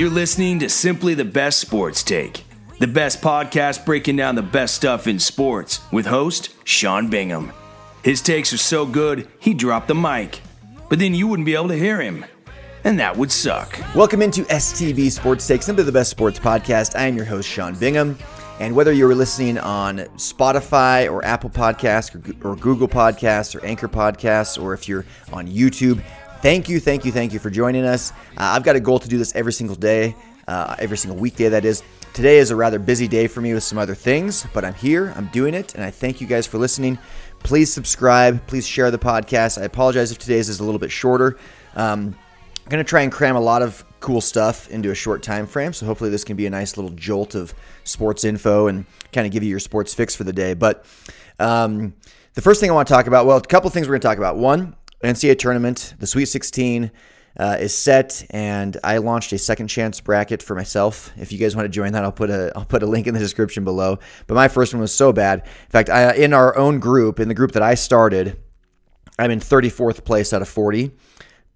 You're 0.00 0.08
listening 0.08 0.60
to 0.60 0.70
Simply 0.70 1.12
the 1.12 1.26
Best 1.26 1.60
Sports 1.60 2.02
Take, 2.02 2.44
the 2.78 2.86
best 2.86 3.20
podcast 3.20 3.84
breaking 3.84 4.16
down 4.16 4.34
the 4.34 4.40
best 4.40 4.74
stuff 4.74 5.06
in 5.06 5.18
sports 5.18 5.80
with 5.92 6.06
host 6.06 6.54
Sean 6.64 7.10
Bingham. 7.10 7.52
His 8.02 8.22
takes 8.22 8.50
are 8.54 8.56
so 8.56 8.86
good, 8.86 9.28
he 9.40 9.52
dropped 9.52 9.88
the 9.88 9.94
mic, 9.94 10.40
but 10.88 10.98
then 10.98 11.12
you 11.12 11.26
wouldn't 11.28 11.44
be 11.44 11.54
able 11.54 11.68
to 11.68 11.76
hear 11.76 12.00
him. 12.00 12.24
And 12.82 12.98
that 12.98 13.14
would 13.14 13.30
suck. 13.30 13.78
Welcome 13.94 14.22
into 14.22 14.44
STB 14.44 15.10
Sports 15.10 15.46
Take, 15.46 15.62
Simply 15.62 15.84
the 15.84 15.92
Best 15.92 16.10
Sports 16.10 16.38
Podcast. 16.38 16.98
I 16.98 17.02
am 17.06 17.14
your 17.14 17.26
host, 17.26 17.46
Sean 17.46 17.74
Bingham. 17.74 18.16
And 18.58 18.74
whether 18.74 18.92
you're 18.92 19.14
listening 19.14 19.58
on 19.58 19.98
Spotify 20.16 21.10
or 21.12 21.22
Apple 21.26 21.50
Podcasts 21.50 22.14
or, 22.14 22.48
or 22.48 22.56
Google 22.56 22.88
Podcasts 22.88 23.54
or 23.54 23.62
Anchor 23.66 23.88
Podcasts, 23.88 24.62
or 24.62 24.72
if 24.72 24.88
you're 24.88 25.04
on 25.30 25.46
YouTube, 25.46 26.02
thank 26.42 26.68
you, 26.68 26.80
thank 26.80 27.04
you, 27.04 27.12
thank 27.12 27.32
you 27.32 27.38
for 27.38 27.50
joining 27.50 27.84
us. 27.84 28.12
Uh, 28.36 28.54
I've 28.54 28.62
got 28.62 28.76
a 28.76 28.80
goal 28.80 28.98
to 28.98 29.08
do 29.08 29.18
this 29.18 29.34
every 29.34 29.52
single 29.52 29.76
day, 29.76 30.14
uh, 30.48 30.76
every 30.78 30.96
single 30.96 31.18
weekday, 31.18 31.48
that 31.48 31.64
is. 31.64 31.82
Today 32.12 32.38
is 32.38 32.50
a 32.50 32.56
rather 32.56 32.80
busy 32.80 33.06
day 33.06 33.28
for 33.28 33.40
me 33.40 33.54
with 33.54 33.62
some 33.62 33.78
other 33.78 33.94
things, 33.94 34.44
but 34.52 34.64
I'm 34.64 34.74
here, 34.74 35.12
I'm 35.16 35.26
doing 35.28 35.54
it, 35.54 35.76
and 35.76 35.84
I 35.84 35.90
thank 35.92 36.20
you 36.20 36.26
guys 36.26 36.44
for 36.44 36.58
listening. 36.58 36.98
Please 37.44 37.72
subscribe, 37.72 38.44
please 38.48 38.66
share 38.66 38.90
the 38.90 38.98
podcast. 38.98 39.60
I 39.60 39.64
apologize 39.64 40.10
if 40.10 40.18
today's 40.18 40.48
is 40.48 40.58
a 40.58 40.64
little 40.64 40.80
bit 40.80 40.90
shorter. 40.90 41.38
Um, 41.76 42.16
I'm 42.64 42.68
going 42.68 42.84
to 42.84 42.88
try 42.88 43.02
and 43.02 43.12
cram 43.12 43.36
a 43.36 43.40
lot 43.40 43.62
of 43.62 43.84
cool 44.00 44.20
stuff 44.20 44.68
into 44.70 44.90
a 44.90 44.94
short 44.94 45.22
time 45.22 45.46
frame. 45.46 45.72
So 45.72 45.86
hopefully 45.86 46.10
this 46.10 46.24
can 46.24 46.36
be 46.36 46.46
a 46.46 46.50
nice 46.50 46.76
little 46.76 46.90
jolt 46.92 47.34
of 47.34 47.54
sports 47.84 48.24
info 48.24 48.66
and 48.66 48.84
kind 49.12 49.26
of 49.26 49.32
give 49.32 49.42
you 49.42 49.50
your 49.50 49.60
sports 49.60 49.94
fix 49.94 50.16
for 50.16 50.24
the 50.24 50.32
day. 50.32 50.54
But 50.54 50.84
um, 51.38 51.94
the 52.34 52.42
first 52.42 52.60
thing 52.60 52.70
I 52.70 52.74
want 52.74 52.88
to 52.88 52.94
talk 52.94 53.06
about, 53.06 53.26
well, 53.26 53.36
a 53.36 53.42
couple 53.42 53.68
of 53.68 53.74
things 53.74 53.86
we're 53.86 53.94
going 53.94 54.02
to 54.02 54.08
talk 54.08 54.18
about. 54.18 54.36
One, 54.36 54.76
NCAA 55.02 55.38
tournament, 55.38 55.94
the 55.98 56.06
Sweet 56.06 56.26
16 56.26 56.90
uh, 57.38 57.56
is 57.60 57.74
set, 57.76 58.26
and 58.30 58.76
I 58.84 58.98
launched 58.98 59.32
a 59.32 59.38
second 59.38 59.68
chance 59.68 60.00
bracket 60.00 60.42
for 60.42 60.54
myself. 60.54 61.12
If 61.16 61.32
you 61.32 61.38
guys 61.38 61.56
want 61.56 61.66
to 61.66 61.70
join 61.70 61.92
that, 61.92 62.04
I'll 62.04 62.12
put 62.12 62.28
a 62.28 62.52
I'll 62.54 62.64
put 62.64 62.82
a 62.82 62.86
link 62.86 63.06
in 63.06 63.14
the 63.14 63.20
description 63.20 63.64
below. 63.64 63.98
But 64.26 64.34
my 64.34 64.48
first 64.48 64.74
one 64.74 64.80
was 64.80 64.92
so 64.92 65.12
bad. 65.12 65.40
In 65.40 65.70
fact, 65.70 65.88
I, 65.88 66.14
in 66.14 66.34
our 66.34 66.56
own 66.56 66.80
group, 66.80 67.20
in 67.20 67.28
the 67.28 67.34
group 67.34 67.52
that 67.52 67.62
I 67.62 67.74
started, 67.74 68.38
I'm 69.18 69.30
in 69.30 69.40
34th 69.40 70.04
place 70.04 70.32
out 70.32 70.42
of 70.42 70.48
40 70.48 70.90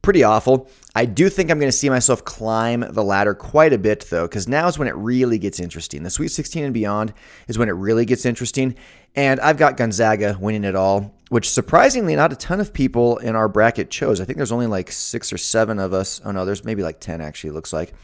pretty 0.04 0.22
awful. 0.22 0.68
I 0.94 1.06
do 1.06 1.30
think 1.30 1.50
I'm 1.50 1.58
going 1.58 1.70
to 1.70 1.76
see 1.76 1.88
myself 1.88 2.24
climb 2.24 2.84
the 2.88 3.02
ladder 3.02 3.34
quite 3.34 3.72
a 3.72 3.78
bit, 3.78 4.06
though, 4.10 4.26
because 4.28 4.46
now 4.46 4.68
is 4.68 4.78
when 4.78 4.86
it 4.86 4.94
really 4.94 5.38
gets 5.38 5.58
interesting. 5.58 6.02
The 6.02 6.10
Sweet 6.10 6.28
16 6.28 6.62
and 6.62 6.74
beyond 6.74 7.14
is 7.48 7.58
when 7.58 7.70
it 7.70 7.72
really 7.72 8.04
gets 8.04 8.26
interesting. 8.26 8.76
And 9.16 9.40
I've 9.40 9.56
got 9.56 9.78
Gonzaga 9.78 10.36
winning 10.38 10.64
it 10.64 10.76
all, 10.76 11.14
which 11.30 11.48
surprisingly, 11.50 12.14
not 12.14 12.34
a 12.34 12.36
ton 12.36 12.60
of 12.60 12.74
people 12.74 13.16
in 13.16 13.34
our 13.34 13.48
bracket 13.48 13.90
chose. 13.90 14.20
I 14.20 14.26
think 14.26 14.36
there's 14.36 14.52
only 14.52 14.66
like 14.66 14.92
six 14.92 15.32
or 15.32 15.38
seven 15.38 15.78
of 15.78 15.94
us. 15.94 16.20
Oh, 16.22 16.32
no, 16.32 16.44
there's 16.44 16.64
maybe 16.64 16.82
like 16.82 17.00
10 17.00 17.22
actually, 17.22 17.50
looks 17.50 17.72
like. 17.72 17.94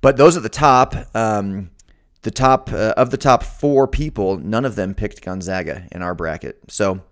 But 0.00 0.16
those 0.16 0.36
at 0.36 0.42
the 0.42 0.48
top, 0.48 0.94
um, 1.14 1.70
the 2.22 2.30
top 2.30 2.72
uh, 2.72 2.94
of 2.96 3.10
the 3.10 3.16
top 3.18 3.42
four 3.42 3.86
people, 3.86 4.38
none 4.38 4.64
of 4.64 4.76
them 4.76 4.94
picked 4.94 5.22
Gonzaga 5.22 5.86
in 5.92 6.00
our 6.00 6.14
bracket. 6.14 6.58
So 6.68 7.02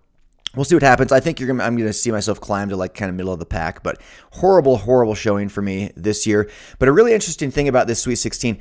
we'll 0.55 0.65
see 0.65 0.75
what 0.75 0.83
happens. 0.83 1.11
I 1.11 1.19
think 1.19 1.39
you're 1.39 1.47
gonna, 1.47 1.63
I'm 1.63 1.75
going 1.75 1.87
to 1.87 1.93
see 1.93 2.11
myself 2.11 2.39
climb 2.39 2.69
to 2.69 2.75
like 2.75 2.93
kind 2.93 3.09
of 3.09 3.15
middle 3.15 3.33
of 3.33 3.39
the 3.39 3.45
pack, 3.45 3.83
but 3.83 4.01
horrible, 4.31 4.77
horrible 4.77 5.15
showing 5.15 5.49
for 5.49 5.61
me 5.61 5.91
this 5.95 6.25
year. 6.25 6.49
But 6.79 6.89
a 6.89 6.91
really 6.91 7.13
interesting 7.13 7.51
thing 7.51 7.67
about 7.67 7.87
this 7.87 8.01
Sweet 8.01 8.15
16, 8.15 8.57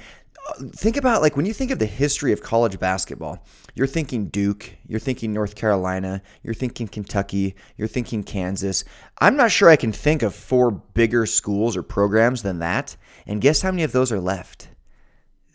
uh, 0.49 0.53
think 0.75 0.97
about 0.97 1.23
like 1.23 1.37
when 1.37 1.47
you 1.47 1.53
think 1.53 1.71
of 1.71 1.79
the 1.79 1.87
history 1.87 2.33
of 2.33 2.43
college 2.43 2.79
basketball, 2.79 3.45
you're 3.75 3.87
thinking 3.87 4.29
Duke, 4.29 4.75
you're 4.87 5.01
thinking 5.01 5.33
North 5.33 5.55
Carolina, 5.55 6.23
you're 6.43 6.55
thinking 6.55 6.89
Kentucky, 6.89 7.57
you're 7.77 7.89
thinking 7.89 8.23
Kansas. 8.23 8.85
I'm 9.19 9.37
not 9.37 9.51
sure 9.51 9.69
I 9.69 9.77
can 9.77 9.93
think 9.93 10.23
of 10.23 10.35
four 10.35 10.71
bigger 10.71 11.27
schools 11.27 11.77
or 11.77 11.83
programs 11.83 12.43
than 12.43 12.61
that. 12.61 12.97
And 13.27 13.41
guess 13.41 13.63
how 13.63 13.71
many 13.71 13.83
of 13.83 13.93
those 13.93 14.13
are 14.13 14.21
left? 14.21 14.69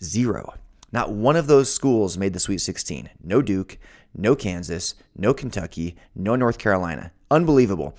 Zero. 0.03 0.53
Not 0.91 1.11
one 1.11 1.37
of 1.37 1.47
those 1.47 1.73
schools 1.73 2.17
made 2.17 2.33
the 2.33 2.39
Sweet 2.39 2.59
16. 2.59 3.09
No 3.23 3.41
Duke, 3.41 3.77
no 4.15 4.35
Kansas, 4.35 4.95
no 5.15 5.33
Kentucky, 5.33 5.95
no 6.15 6.35
North 6.35 6.57
Carolina. 6.57 7.11
Unbelievable. 7.29 7.95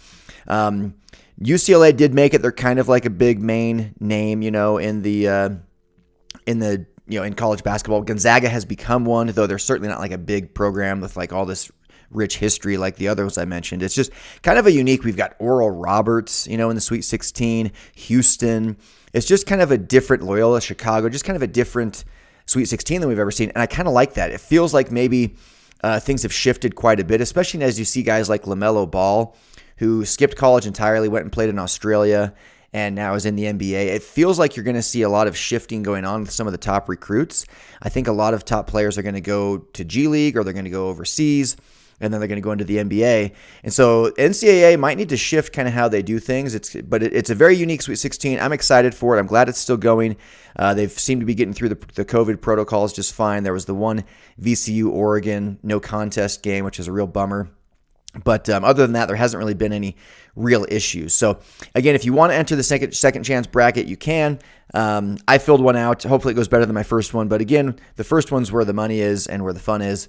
Um, 0.47 0.95
UCLA 1.41 1.97
did 1.97 2.15
make 2.15 2.35
it. 2.35 2.43
They're 2.43 2.53
kind 2.53 2.79
of 2.79 2.89
like 2.89 3.05
a 3.05 3.11
big 3.11 3.41
main 3.41 3.95
name, 3.99 4.43
you 4.43 4.51
know, 4.51 4.79
in 4.79 5.03
the 5.03 5.29
uh, 5.29 5.51
in 6.47 6.59
the 6.59 6.87
you 7.09 7.19
know 7.19 7.25
in 7.25 7.35
college 7.35 7.63
basketball. 7.63 8.03
Gonzaga 8.03 8.49
has 8.49 8.65
become 8.65 9.05
one, 9.05 9.29
though 9.29 9.47
they're 9.47 9.59
certainly 9.59 9.89
not 9.89 10.01
like 10.01 10.13
a 10.13 10.19
big 10.19 10.55
program 10.55 11.01
with 11.01 11.17
like 11.17 11.33
all 11.33 11.47
this 11.47 11.71
rich 12.11 12.37
history 12.37 12.77
like 12.77 12.97
the 12.97 13.09
others 13.09 13.39
I 13.39 13.45
mentioned. 13.45 13.83
It's 13.83 13.95
just 13.95 14.13
kind 14.43 14.59
of 14.59 14.67
a 14.67 14.73
unique. 14.73 15.05
We've 15.05 15.17
got 15.17 15.35
Oral 15.39 15.71
Roberts, 15.71 16.47
you 16.47 16.57
know, 16.57 16.69
in 16.71 16.75
the 16.75 16.81
Sweet 16.81 17.03
16, 17.03 17.73
Houston. 17.95 18.77
It's 19.13 19.27
just 19.27 19.47
kind 19.47 19.61
of 19.63 19.71
a 19.71 19.79
different 19.79 20.23
Loyola 20.23 20.61
Chicago, 20.61 21.09
just 21.09 21.25
kind 21.25 21.37
of 21.37 21.43
a 21.43 21.47
different 21.47 22.05
Sweet 22.47 22.67
16 22.67 23.01
than 23.01 23.09
we've 23.09 23.19
ever 23.19 23.31
seen. 23.31 23.51
And 23.51 23.63
I 23.63 23.67
kind 23.67 23.89
of 23.89 23.95
like 23.95 24.15
that. 24.15 24.31
It 24.31 24.41
feels 24.41 24.75
like 24.75 24.91
maybe 24.91 25.37
uh, 25.83 26.01
things 26.01 26.23
have 26.23 26.33
shifted 26.33 26.75
quite 26.75 27.01
a 27.01 27.05
bit, 27.05 27.21
especially 27.21 27.63
as 27.63 27.79
you 27.79 27.85
see 27.85 28.03
guys 28.03 28.29
like 28.29 28.43
LaMelo 28.45 28.91
Ball, 28.91 29.37
who 29.79 30.05
skipped 30.05 30.37
college 30.37 30.67
entirely, 30.67 31.09
went 31.09 31.25
and 31.25 31.33
played 31.33 31.51
in 31.51 31.59
Australia, 31.59 32.35
and 32.73 32.95
now 32.95 33.15
is 33.15 33.27
in 33.27 33.37
the 33.37 33.45
NBA. 33.45 33.87
It 33.87 34.03
feels 34.03 34.39
like 34.39 34.57
you're 34.57 34.65
going 34.65 34.77
to 34.77 34.83
see 34.83 35.03
a 35.03 35.09
lot 35.09 35.27
of 35.27 35.37
shifting 35.37 35.83
going 35.83 36.05
on 36.05 36.23
with 36.23 36.31
some 36.31 36.47
of 36.47 36.53
the 36.53 36.59
top 36.59 36.89
recruits. 36.89 37.47
I 37.83 37.89
think 37.89 38.09
a 38.09 38.13
lot 38.13 38.33
of 38.33 38.45
top 38.45 38.67
players 38.67 38.97
are 38.97 39.03
going 39.03 39.15
to 39.15 39.21
go 39.21 39.59
to 39.59 39.85
G 39.85 40.09
League 40.09 40.37
or 40.37 40.45
they're 40.45 40.53
going 40.53 40.65
to 40.65 40.71
go 40.71 40.89
overseas 40.89 41.57
and 42.01 42.13
then 42.13 42.21
they're 42.21 42.29
going 42.29 42.37
to 42.37 42.43
go 42.43 42.53
into 42.53 42.65
the 42.65 42.79
NBA. 42.79 43.33
And 43.63 43.73
so 43.73 44.11
NCAA 44.13 44.79
might 44.79 44.99
need 44.99 45.11
to 45.11 45.17
shift 45.17 45.53
kind 45.53 45.69
of 45.69 45.75
how 45.75 45.89
they 45.89 46.03
do 46.03 46.19
things. 46.19 46.55
It's 46.55 46.75
but 46.75 47.03
it, 47.03 47.15
it's 47.15 47.31
a 47.31 47.35
very 47.35 47.57
unique 47.57 47.83
Sweet 47.83 47.97
16. 47.97 48.41
I'm 48.41 48.53
excited 48.53 48.95
for 48.95 49.17
it. 49.17 49.21
I'm 49.21 49.27
glad 49.27 49.49
it's 49.49 49.59
still 49.59 49.77
going. 49.77 50.17
Uh, 50.57 50.75
they've 50.75 50.91
seemed 50.91 51.21
to 51.21 51.27
be 51.27 51.35
getting 51.35 51.55
through 51.55 51.71
the, 51.71 51.79
the 51.95 52.05
COVID 52.05 52.41
protocols 52.41 52.93
just 52.93 53.15
fine. 53.15 53.43
There 53.43 53.53
was 53.53 53.65
the 53.65 53.75
one 53.75 54.05
VCU 54.41 54.91
Oregon 54.91 55.59
no 55.63 55.81
contest 55.81 56.43
game, 56.43 56.65
which 56.65 56.79
is 56.81 56.89
a 56.89 56.93
real 56.93 57.07
bummer. 57.07 57.49
But 58.25 58.49
um, 58.51 58.63
other 58.63 58.83
than 58.83 58.93
that, 58.93 59.07
there 59.07 59.17
hasn't 59.17 59.39
really 59.39 59.55
been 59.55 59.73
any 59.73 59.97
real 60.37 60.67
issues. 60.69 61.15
So 61.15 61.41
again, 61.75 61.95
if 61.95 62.05
you 62.05 62.13
want 62.13 62.33
to 62.33 62.37
enter 62.37 62.57
the 62.57 62.63
second 62.63 62.95
second 62.95 63.23
chance 63.25 63.47
bracket, 63.47 63.87
you 63.87 63.97
can. 63.97 64.39
Um, 64.75 65.19
I 65.27 65.39
filled 65.39 65.63
one 65.63 65.77
out. 65.77 66.03
Hopefully, 66.03 66.33
it 66.33 66.35
goes 66.35 66.49
better 66.49 66.67
than 66.67 66.75
my 66.75 66.83
first 66.83 67.15
one. 67.15 67.29
But 67.29 67.41
again, 67.41 67.79
the 67.97 68.05
first 68.05 68.31
one's 68.31 68.53
where 68.53 68.65
the 68.65 68.75
money 68.75 69.01
is 69.01 69.27
and 69.27 69.43
where 69.43 69.53
the 69.53 69.61
fun 69.61 69.81
is. 69.81 70.09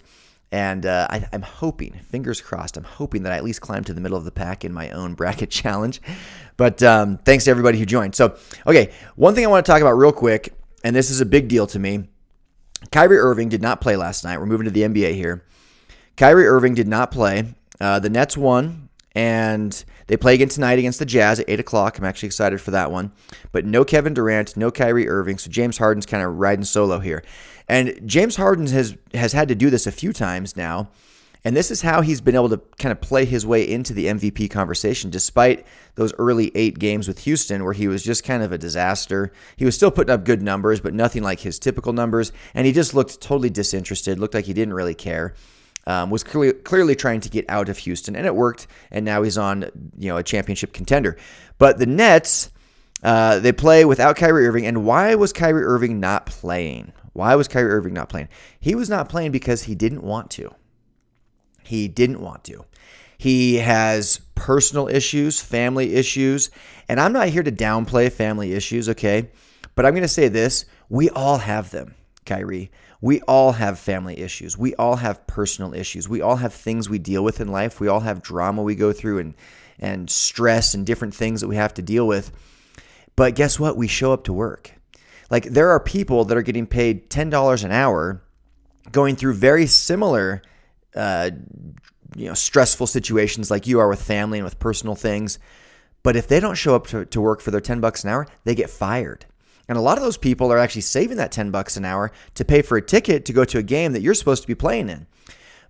And 0.52 0.86
uh, 0.86 1.08
I, 1.10 1.28
am 1.34 1.42
hoping, 1.42 1.94
fingers 1.94 2.40
crossed, 2.40 2.78
I'm 2.78 2.84
hoping 2.84 3.24
that 3.24 3.32
I 3.32 3.38
at 3.38 3.44
least 3.44 3.62
climb 3.62 3.84
to 3.86 3.94
the 3.94 4.02
middle 4.02 4.18
of 4.18 4.24
the 4.24 4.32
pack 4.32 4.64
in 4.64 4.72
my 4.72 4.92
own 4.92 5.14
bracket 5.16 5.50
challenge. 5.50 6.02
But 6.58 6.84
um, 6.84 7.18
thanks 7.20 7.46
to 7.46 7.52
everybody 7.52 7.80
who 7.80 7.86
joined. 7.86 8.14
So, 8.14 8.38
okay, 8.68 8.92
one 9.16 9.34
thing 9.34 9.46
I 9.46 9.50
want 9.50 9.66
to 9.66 9.72
talk 9.72 9.82
about 9.82 9.94
real 9.94 10.12
quick, 10.12 10.54
and 10.84 10.96
this 10.96 11.10
is 11.10 11.22
a 11.22 11.26
big 11.26 11.48
deal 11.48 11.66
to 11.68 11.80
me. 11.80 12.08
Kyrie 12.92 13.18
Irving 13.18 13.50
did 13.50 13.62
not 13.62 13.82
play 13.82 13.96
last 13.96 14.24
night. 14.24 14.40
We're 14.40 14.46
moving 14.46 14.66
to 14.66 14.72
the 14.72 14.84
NBA 14.84 15.16
here. 15.16 15.44
Kyrie 16.18 16.46
Irving 16.46 16.76
did 16.76 16.88
not 16.88 17.12
play. 17.12 17.56
Uh, 17.80 18.00
the 18.00 18.10
Nets 18.10 18.38
won, 18.38 18.90
and 19.16 19.84
they 20.08 20.18
play 20.18 20.34
again 20.36 20.50
tonight 20.50 20.80
against 20.80 21.00
the 21.00 21.06
Jazz 21.06 21.40
at 21.40 21.50
8 21.50 21.60
o'clock. 21.60 21.98
I'm 21.98 22.06
actually 22.06 22.28
excited 22.28 22.62
for 22.62 22.72
that 22.72 22.92
one. 22.92 23.12
But 23.52 23.66
no 23.66 23.86
Kevin 23.86 24.14
Durant, 24.14 24.58
no 24.58 24.72
Kyrie 24.72 25.08
Irving. 25.08 25.38
So 25.38 25.50
James 25.50 25.78
Harden's 25.78 26.06
kind 26.06 26.24
of 26.24 26.38
riding 26.38 26.66
solo 26.66 27.00
here. 27.00 27.24
And 27.68 28.00
James 28.06 28.36
Harden 28.36 28.68
has 28.68 28.98
has 29.14 29.34
had 29.34 29.48
to 29.48 29.56
do 29.56 29.70
this 29.70 29.88
a 29.88 29.92
few 29.92 30.14
times 30.14 30.58
now. 30.58 30.90
And 31.46 31.58
this 31.58 31.72
is 31.72 31.82
how 31.82 32.02
he's 32.02 32.22
been 32.22 32.36
able 32.36 32.50
to 32.50 32.62
kind 32.80 32.92
of 32.92 33.02
play 33.02 33.26
his 33.26 33.46
way 33.46 33.70
into 33.70 33.94
the 33.94 34.06
MVP 34.06 34.50
conversation, 34.50 35.10
despite 35.10 35.66
those 35.96 36.14
early 36.18 36.52
eight 36.56 36.80
games 36.80 37.06
with 37.06 37.20
Houston, 37.20 37.66
where 37.66 37.74
he 37.74 37.90
was 37.90 38.02
just 38.02 38.24
kind 38.24 38.44
of 38.44 38.54
a 38.54 38.58
disaster. 38.58 39.34
He 39.58 39.66
was 39.66 39.76
still 39.76 39.92
putting 39.92 40.14
up 40.14 40.24
good 40.24 40.42
numbers, 40.42 40.80
but 40.80 40.94
nothing 40.94 41.22
like 41.22 41.42
his 41.42 41.60
typical 41.60 41.92
numbers. 41.92 42.32
And 42.54 42.66
he 42.66 42.72
just 42.72 42.94
looked 42.94 43.20
totally 43.20 43.50
disinterested, 43.50 44.20
looked 44.20 44.34
like 44.34 44.46
he 44.46 44.54
didn't 44.54 44.74
really 44.74 44.96
care. 44.96 45.34
Um, 45.86 46.10
was 46.10 46.24
clearly, 46.24 46.54
clearly 46.54 46.96
trying 46.96 47.20
to 47.22 47.30
get 47.30 47.46
out 47.50 47.68
of 47.68 47.78
Houston, 47.80 48.16
and 48.16 48.26
it 48.26 48.36
worked. 48.36 48.68
And 48.90 49.04
now 49.04 49.22
he's 49.24 49.38
on, 49.38 49.66
you 49.98 50.10
know, 50.10 50.18
a 50.18 50.24
championship 50.24 50.72
contender. 50.72 51.18
But 51.58 51.78
the 51.78 51.86
Nets, 51.86 52.52
uh, 53.04 53.40
they 53.40 53.52
play 53.52 53.84
without 53.84 54.16
Kyrie 54.16 54.48
Irving. 54.48 54.66
And 54.66 54.86
why 54.86 55.16
was 55.16 55.34
Kyrie 55.34 55.64
Irving 55.64 56.00
not 56.00 56.26
playing? 56.26 56.94
Why 57.12 57.36
was 57.36 57.48
Kyrie 57.48 57.72
Irving 57.72 57.94
not 57.94 58.10
playing? 58.10 58.30
He 58.60 58.76
was 58.76 58.90
not 58.90 59.10
playing 59.10 59.32
because 59.32 59.64
he 59.64 59.76
didn't 59.76 60.04
want 60.04 60.32
to. 60.32 60.54
He 61.64 61.88
didn't 61.88 62.22
want 62.22 62.44
to. 62.46 62.66
He 63.18 63.56
has 63.56 64.20
personal 64.36 64.88
issues, 64.88 65.42
family 65.42 65.96
issues, 65.96 66.50
and 66.90 67.00
I'm 67.00 67.14
not 67.14 67.30
here 67.30 67.44
to 67.44 67.52
downplay 67.52 68.12
family 68.12 68.54
issues, 68.54 68.90
okay? 68.90 69.30
But 69.76 69.86
I'm 69.86 69.94
going 69.94 70.02
to 70.02 70.08
say 70.10 70.28
this 70.28 70.66
we 70.90 71.10
all 71.12 71.38
have 71.38 71.72
them, 71.72 71.96
Kyrie. 72.26 72.72
We 73.02 73.22
all 73.22 73.54
have 73.54 73.80
family 73.80 74.20
issues. 74.20 74.58
We 74.58 74.76
all 74.76 74.98
have 74.98 75.26
personal 75.28 75.74
issues. 75.74 76.08
We 76.08 76.22
all 76.22 76.38
have 76.38 76.54
things 76.54 76.90
we 76.90 77.00
deal 77.00 77.24
with 77.24 77.42
in 77.42 77.50
life. 77.50 77.80
We 77.80 77.88
all 77.88 78.02
have 78.02 78.22
drama 78.22 78.64
we 78.64 78.76
go 78.76 78.94
through 78.94 79.20
and, 79.20 79.34
and 79.80 80.10
stress 80.10 80.74
and 80.74 80.86
different 80.86 81.14
things 81.14 81.42
that 81.42 81.48
we 81.48 81.56
have 81.56 81.74
to 81.76 81.82
deal 81.82 82.08
with. 82.08 82.32
But 83.16 83.36
guess 83.36 83.60
what? 83.60 83.78
We 83.78 83.88
show 83.88 84.14
up 84.14 84.24
to 84.26 84.34
work. 84.34 84.72
Like 85.30 85.46
there 85.46 85.70
are 85.70 85.80
people 85.80 86.26
that 86.26 86.38
are 86.38 86.42
getting 86.42 86.68
paid 86.68 87.10
$10 87.10 87.64
an 87.64 87.72
hour 87.72 88.22
going 88.92 89.16
through 89.16 89.34
very 89.34 89.66
similar 89.68 90.42
uh, 90.96 91.32
you 92.16 92.28
know 92.28 92.34
stressful 92.34 92.88
situations 92.88 93.50
like 93.50 93.66
you 93.66 93.80
are 93.80 93.88
with 93.88 94.02
family 94.02 94.38
and 94.40 94.46
with 94.46 94.60
personal 94.60 94.96
things 94.96 95.40
but 96.04 96.16
if 96.16 96.28
they 96.28 96.40
don't 96.40 96.56
show 96.56 96.76
up 96.76 96.88
to, 96.88 97.06
to 97.06 97.22
work 97.22 97.42
for 97.42 97.50
their 97.50 97.62
10 97.62 97.80
bucks 97.80 98.04
an 98.04 98.10
hour 98.10 98.28
they 98.44 98.54
get 98.54 98.70
fired 98.70 99.26
And 99.68 99.78
a 99.78 99.82
lot 99.82 99.98
of 99.98 100.04
those 100.04 100.18
people 100.18 100.52
are 100.52 100.60
actually 100.60 100.82
saving 100.82 101.18
that 101.18 101.32
10 101.32 101.52
bucks 101.52 101.78
an 101.78 101.86
hour 101.86 102.12
to 102.36 102.46
pay 102.46 102.62
for 102.62 102.78
a 102.78 102.82
ticket 102.82 103.26
to 103.26 103.34
go 103.34 103.46
to 103.46 103.58
a 103.58 103.64
game 103.64 103.94
that 103.94 104.02
you're 104.02 104.14
supposed 104.14 104.42
to 104.42 104.48
be 104.48 104.56
playing 104.56 104.90
in. 104.90 105.08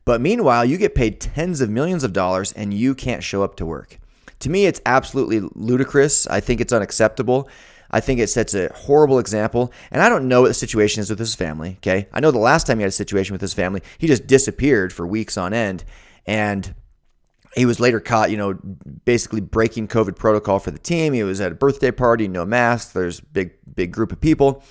But 0.05 0.19
meanwhile, 0.21 0.65
you 0.65 0.77
get 0.77 0.95
paid 0.95 1.21
tens 1.21 1.61
of 1.61 1.69
millions 1.69 2.03
of 2.03 2.13
dollars 2.13 2.51
and 2.53 2.73
you 2.73 2.95
can't 2.95 3.23
show 3.23 3.43
up 3.43 3.55
to 3.57 3.65
work. 3.65 3.99
To 4.39 4.49
me, 4.49 4.65
it's 4.65 4.81
absolutely 4.85 5.47
ludicrous. 5.55 6.27
I 6.27 6.39
think 6.41 6.59
it's 6.59 6.73
unacceptable. 6.73 7.47
I 7.91 7.99
think 7.99 8.19
it 8.19 8.27
sets 8.27 8.53
a 8.55 8.73
horrible 8.73 9.19
example. 9.19 9.71
And 9.91 10.01
I 10.01 10.09
don't 10.09 10.27
know 10.27 10.41
what 10.41 10.47
the 10.49 10.53
situation 10.53 11.01
is 11.01 11.09
with 11.09 11.19
his 11.19 11.35
family. 11.35 11.77
Okay. 11.77 12.07
I 12.11 12.19
know 12.19 12.31
the 12.31 12.39
last 12.39 12.67
time 12.67 12.79
he 12.79 12.81
had 12.81 12.89
a 12.89 12.91
situation 12.91 13.33
with 13.33 13.41
his 13.41 13.53
family, 13.53 13.81
he 13.99 14.07
just 14.07 14.27
disappeared 14.27 14.91
for 14.91 15.07
weeks 15.07 15.37
on 15.37 15.53
end. 15.53 15.85
And 16.25 16.73
he 17.55 17.65
was 17.65 17.79
later 17.79 17.99
caught, 17.99 18.31
you 18.31 18.37
know, 18.37 18.53
basically 19.05 19.41
breaking 19.41 19.87
COVID 19.87 20.15
protocol 20.15 20.59
for 20.59 20.71
the 20.71 20.79
team. 20.79 21.13
He 21.13 21.23
was 21.23 21.39
at 21.39 21.51
a 21.51 21.55
birthday 21.55 21.91
party, 21.91 22.27
no 22.27 22.45
mask. 22.45 22.93
There's 22.93 23.19
big, 23.19 23.53
big 23.75 23.91
group 23.91 24.11
of 24.11 24.19
people. 24.19 24.63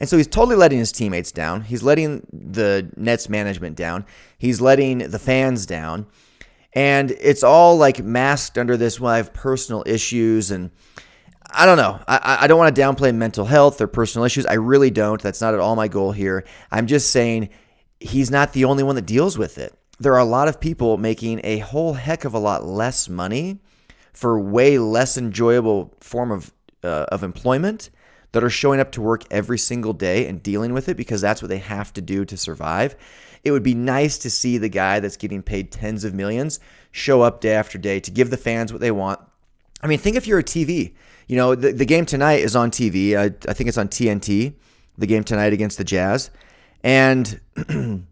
And 0.00 0.08
so 0.08 0.16
he's 0.16 0.26
totally 0.26 0.56
letting 0.56 0.78
his 0.78 0.90
teammates 0.90 1.32
down. 1.32 1.62
He's 1.62 1.82
letting 1.82 2.26
the 2.32 2.90
Nets 2.96 3.28
management 3.28 3.76
down. 3.76 4.06
He's 4.38 4.60
letting 4.60 4.98
the 4.98 5.18
fans 5.18 5.66
down. 5.66 6.06
And 6.72 7.12
it's 7.12 7.44
all 7.44 7.76
like 7.76 8.02
masked 8.02 8.58
under 8.58 8.76
this, 8.76 8.98
well, 8.98 9.12
I 9.12 9.18
have 9.18 9.32
personal 9.32 9.84
issues. 9.86 10.50
And 10.50 10.70
I 11.50 11.66
don't 11.66 11.76
know. 11.76 12.00
I, 12.08 12.38
I 12.40 12.46
don't 12.46 12.58
want 12.58 12.74
to 12.74 12.80
downplay 12.80 13.14
mental 13.14 13.44
health 13.44 13.80
or 13.80 13.86
personal 13.86 14.24
issues. 14.24 14.46
I 14.46 14.54
really 14.54 14.90
don't. 14.90 15.22
That's 15.22 15.40
not 15.40 15.54
at 15.54 15.60
all 15.60 15.76
my 15.76 15.88
goal 15.88 16.10
here. 16.10 16.44
I'm 16.72 16.86
just 16.86 17.10
saying 17.12 17.50
he's 18.00 18.30
not 18.30 18.52
the 18.52 18.64
only 18.64 18.82
one 18.82 18.96
that 18.96 19.06
deals 19.06 19.38
with 19.38 19.58
it. 19.58 19.78
There 19.98 20.12
are 20.14 20.18
a 20.18 20.24
lot 20.24 20.48
of 20.48 20.60
people 20.60 20.96
making 20.96 21.40
a 21.44 21.58
whole 21.58 21.94
heck 21.94 22.24
of 22.24 22.34
a 22.34 22.38
lot 22.38 22.64
less 22.64 23.08
money 23.08 23.58
for 24.12 24.38
way 24.38 24.78
less 24.78 25.16
enjoyable 25.16 25.94
form 26.00 26.30
of 26.30 26.52
uh, 26.82 27.06
of 27.10 27.22
employment 27.22 27.90
that 28.32 28.44
are 28.44 28.50
showing 28.50 28.80
up 28.80 28.92
to 28.92 29.00
work 29.00 29.24
every 29.30 29.58
single 29.58 29.92
day 29.92 30.26
and 30.26 30.42
dealing 30.42 30.72
with 30.72 30.88
it 30.88 30.96
because 30.96 31.20
that's 31.20 31.40
what 31.40 31.48
they 31.48 31.58
have 31.58 31.92
to 31.92 32.02
do 32.02 32.24
to 32.24 32.36
survive. 32.36 32.96
It 33.44 33.52
would 33.52 33.62
be 33.62 33.74
nice 33.74 34.18
to 34.18 34.30
see 34.30 34.58
the 34.58 34.68
guy 34.68 35.00
that's 35.00 35.16
getting 35.16 35.42
paid 35.42 35.70
tens 35.70 36.02
of 36.04 36.14
millions 36.14 36.58
show 36.90 37.22
up 37.22 37.40
day 37.40 37.52
after 37.52 37.78
day 37.78 38.00
to 38.00 38.10
give 38.10 38.30
the 38.30 38.36
fans 38.36 38.72
what 38.72 38.80
they 38.80 38.90
want. 38.90 39.20
I 39.82 39.86
mean, 39.86 39.98
think 39.98 40.16
if 40.16 40.26
you're 40.26 40.40
a 40.40 40.44
TV. 40.44 40.94
You 41.28 41.36
know, 41.36 41.54
the, 41.54 41.72
the 41.72 41.86
game 41.86 42.06
tonight 42.06 42.40
is 42.40 42.56
on 42.56 42.70
TV. 42.70 43.16
I, 43.16 43.26
I 43.48 43.52
think 43.54 43.68
it's 43.68 43.78
on 43.78 43.88
TNT, 43.88 44.54
the 44.98 45.06
game 45.06 45.24
tonight 45.24 45.52
against 45.52 45.78
the 45.78 45.84
Jazz. 45.84 46.30
And 46.82 47.40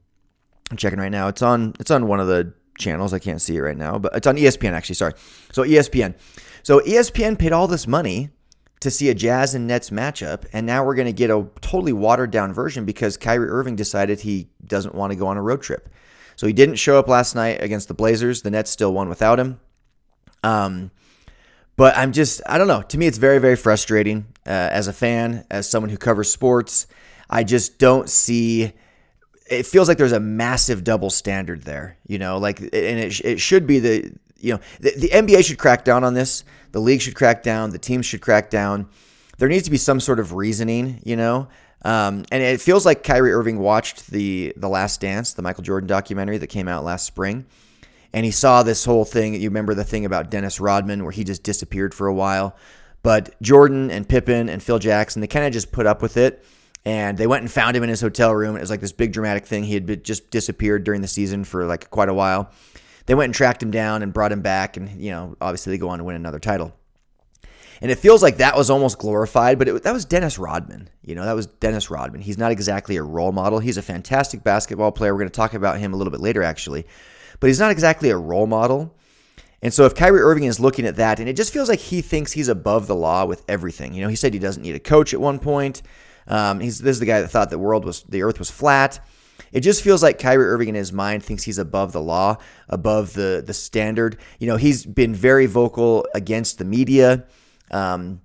I'm 0.72 0.78
checking 0.78 0.98
right 0.98 1.12
now. 1.12 1.28
It's 1.28 1.42
on 1.42 1.74
it's 1.78 1.90
on 1.90 2.08
one 2.08 2.18
of 2.18 2.28
the 2.28 2.54
channels. 2.78 3.12
I 3.12 3.18
can't 3.18 3.42
see 3.42 3.56
it 3.56 3.60
right 3.60 3.76
now, 3.76 3.98
but 3.98 4.16
it's 4.16 4.26
on 4.26 4.36
ESPN 4.36 4.72
actually, 4.72 4.94
sorry. 4.94 5.12
So 5.52 5.64
ESPN. 5.64 6.14
So 6.62 6.80
ESPN 6.80 7.38
paid 7.38 7.52
all 7.52 7.68
this 7.68 7.86
money 7.86 8.30
to 8.80 8.90
see 8.90 9.10
a 9.10 9.14
Jazz 9.14 9.54
and 9.54 9.66
Nets 9.66 9.90
matchup, 9.90 10.46
and 10.54 10.66
now 10.66 10.82
we're 10.82 10.94
going 10.94 11.06
to 11.06 11.12
get 11.12 11.28
a 11.28 11.46
totally 11.60 11.92
watered 11.92 12.30
down 12.30 12.54
version 12.54 12.86
because 12.86 13.18
Kyrie 13.18 13.50
Irving 13.50 13.76
decided 13.76 14.20
he 14.20 14.48
doesn't 14.64 14.94
want 14.94 15.12
to 15.12 15.16
go 15.16 15.26
on 15.26 15.36
a 15.36 15.42
road 15.42 15.60
trip. 15.60 15.90
So 16.36 16.46
he 16.46 16.54
didn't 16.54 16.76
show 16.76 16.98
up 16.98 17.06
last 17.06 17.34
night 17.34 17.62
against 17.62 17.88
the 17.88 17.94
Blazers. 17.94 18.40
The 18.40 18.50
Nets 18.50 18.70
still 18.70 18.94
won 18.94 19.10
without 19.10 19.38
him. 19.38 19.60
Um, 20.42 20.90
but 21.76 21.94
I'm 21.98 22.12
just, 22.12 22.40
I 22.46 22.56
don't 22.56 22.66
know. 22.66 22.80
To 22.80 22.96
me, 22.96 23.06
it's 23.06 23.18
very, 23.18 23.38
very 23.38 23.56
frustrating 23.56 24.24
uh, 24.46 24.50
as 24.50 24.88
a 24.88 24.92
fan, 24.94 25.44
as 25.50 25.68
someone 25.68 25.90
who 25.90 25.98
covers 25.98 26.32
sports. 26.32 26.86
I 27.28 27.44
just 27.44 27.78
don't 27.78 28.08
see. 28.08 28.72
It 29.46 29.66
feels 29.66 29.88
like 29.88 29.98
there's 29.98 30.12
a 30.12 30.20
massive 30.20 30.84
double 30.84 31.10
standard 31.10 31.62
there, 31.62 31.96
you 32.06 32.18
know, 32.18 32.38
like, 32.38 32.60
and 32.60 32.72
it, 32.72 33.20
it 33.24 33.40
should 33.40 33.66
be 33.66 33.78
the, 33.78 34.12
you 34.38 34.54
know, 34.54 34.60
the, 34.80 34.92
the 34.96 35.08
NBA 35.08 35.44
should 35.44 35.58
crack 35.58 35.84
down 35.84 36.04
on 36.04 36.14
this. 36.14 36.44
The 36.72 36.80
league 36.80 37.00
should 37.00 37.14
crack 37.14 37.42
down. 37.42 37.70
The 37.70 37.78
teams 37.78 38.06
should 38.06 38.20
crack 38.20 38.50
down. 38.50 38.88
There 39.38 39.48
needs 39.48 39.64
to 39.64 39.70
be 39.70 39.76
some 39.76 40.00
sort 40.00 40.20
of 40.20 40.32
reasoning, 40.32 41.00
you 41.04 41.16
know. 41.16 41.48
Um, 41.84 42.24
and 42.30 42.42
it 42.42 42.60
feels 42.60 42.86
like 42.86 43.02
Kyrie 43.02 43.32
Irving 43.32 43.58
watched 43.58 44.08
the 44.08 44.52
the 44.56 44.68
Last 44.68 45.00
Dance, 45.00 45.32
the 45.32 45.42
Michael 45.42 45.64
Jordan 45.64 45.88
documentary 45.88 46.38
that 46.38 46.46
came 46.46 46.68
out 46.68 46.84
last 46.84 47.06
spring, 47.06 47.44
and 48.12 48.24
he 48.24 48.30
saw 48.30 48.62
this 48.62 48.84
whole 48.84 49.04
thing. 49.04 49.34
You 49.34 49.48
remember 49.48 49.74
the 49.74 49.84
thing 49.84 50.04
about 50.04 50.30
Dennis 50.30 50.60
Rodman 50.60 51.02
where 51.02 51.12
he 51.12 51.24
just 51.24 51.42
disappeared 51.42 51.92
for 51.94 52.06
a 52.06 52.14
while. 52.14 52.56
But 53.02 53.40
Jordan 53.42 53.90
and 53.90 54.08
Pippen 54.08 54.48
and 54.48 54.62
Phil 54.62 54.78
Jackson, 54.78 55.20
they 55.20 55.26
kind 55.26 55.44
of 55.44 55.52
just 55.52 55.72
put 55.72 55.86
up 55.86 56.02
with 56.02 56.16
it. 56.16 56.44
And 56.84 57.16
they 57.16 57.26
went 57.26 57.42
and 57.42 57.50
found 57.50 57.76
him 57.76 57.82
in 57.82 57.88
his 57.88 58.00
hotel 58.00 58.34
room. 58.34 58.56
It 58.56 58.60
was 58.60 58.70
like 58.70 58.80
this 58.80 58.92
big 58.92 59.12
dramatic 59.12 59.46
thing. 59.46 59.64
He 59.64 59.74
had 59.74 60.04
just 60.04 60.30
disappeared 60.30 60.84
during 60.84 61.00
the 61.00 61.08
season 61.08 61.44
for 61.44 61.64
like 61.64 61.90
quite 61.90 62.08
a 62.08 62.14
while. 62.14 62.50
They 63.06 63.14
went 63.14 63.26
and 63.26 63.34
tracked 63.34 63.62
him 63.62 63.70
down 63.70 64.02
and 64.02 64.12
brought 64.12 64.32
him 64.32 64.42
back. 64.42 64.76
And, 64.76 65.00
you 65.00 65.10
know, 65.10 65.36
obviously 65.40 65.72
they 65.72 65.78
go 65.78 65.88
on 65.88 65.98
to 65.98 66.04
win 66.04 66.16
another 66.16 66.38
title. 66.38 66.74
And 67.80 67.90
it 67.90 67.98
feels 67.98 68.22
like 68.22 68.36
that 68.36 68.56
was 68.56 68.70
almost 68.70 68.98
glorified, 68.98 69.58
but 69.58 69.68
it, 69.68 69.82
that 69.82 69.92
was 69.92 70.04
Dennis 70.04 70.38
Rodman. 70.38 70.88
You 71.02 71.16
know, 71.16 71.24
that 71.24 71.32
was 71.32 71.46
Dennis 71.46 71.90
Rodman. 71.90 72.20
He's 72.20 72.38
not 72.38 72.52
exactly 72.52 72.96
a 72.96 73.02
role 73.02 73.32
model. 73.32 73.58
He's 73.58 73.76
a 73.76 73.82
fantastic 73.82 74.44
basketball 74.44 74.92
player. 74.92 75.12
We're 75.12 75.20
going 75.20 75.30
to 75.30 75.36
talk 75.36 75.54
about 75.54 75.78
him 75.78 75.92
a 75.92 75.96
little 75.96 76.12
bit 76.12 76.20
later, 76.20 76.44
actually 76.44 76.86
but 77.42 77.48
he's 77.48 77.58
not 77.58 77.72
exactly 77.72 78.08
a 78.10 78.16
role 78.16 78.46
model. 78.46 78.94
And 79.62 79.74
so 79.74 79.84
if 79.84 79.96
Kyrie 79.96 80.20
Irving 80.20 80.44
is 80.44 80.60
looking 80.60 80.86
at 80.86 80.94
that, 80.94 81.18
and 81.18 81.28
it 81.28 81.34
just 81.34 81.52
feels 81.52 81.68
like 81.68 81.80
he 81.80 82.00
thinks 82.00 82.30
he's 82.30 82.46
above 82.46 82.86
the 82.86 82.94
law 82.94 83.24
with 83.24 83.42
everything. 83.48 83.94
You 83.94 84.02
know, 84.02 84.08
he 84.08 84.14
said 84.14 84.32
he 84.32 84.38
doesn't 84.38 84.62
need 84.62 84.76
a 84.76 84.80
coach 84.80 85.12
at 85.12 85.20
one 85.20 85.40
point. 85.40 85.82
Um, 86.26 86.60
he's 86.60 86.78
this 86.78 86.96
is 86.96 87.00
the 87.00 87.06
guy 87.06 87.20
that 87.20 87.28
thought 87.28 87.50
the 87.50 87.58
world 87.58 87.84
was 87.84 88.02
the 88.04 88.22
earth 88.22 88.38
was 88.38 88.50
flat. 88.50 89.04
It 89.52 89.60
just 89.60 89.82
feels 89.82 90.02
like 90.02 90.18
Kyrie 90.18 90.46
Irving 90.46 90.68
in 90.68 90.74
his 90.74 90.92
mind 90.92 91.22
thinks 91.22 91.42
he's 91.42 91.58
above 91.58 91.92
the 91.92 92.00
law, 92.00 92.38
above 92.68 93.12
the 93.12 93.42
the 93.44 93.54
standard. 93.54 94.18
You 94.38 94.46
know, 94.46 94.56
he's 94.56 94.84
been 94.86 95.14
very 95.14 95.46
vocal 95.46 96.06
against 96.14 96.58
the 96.58 96.64
media. 96.64 97.24
Um, 97.70 98.20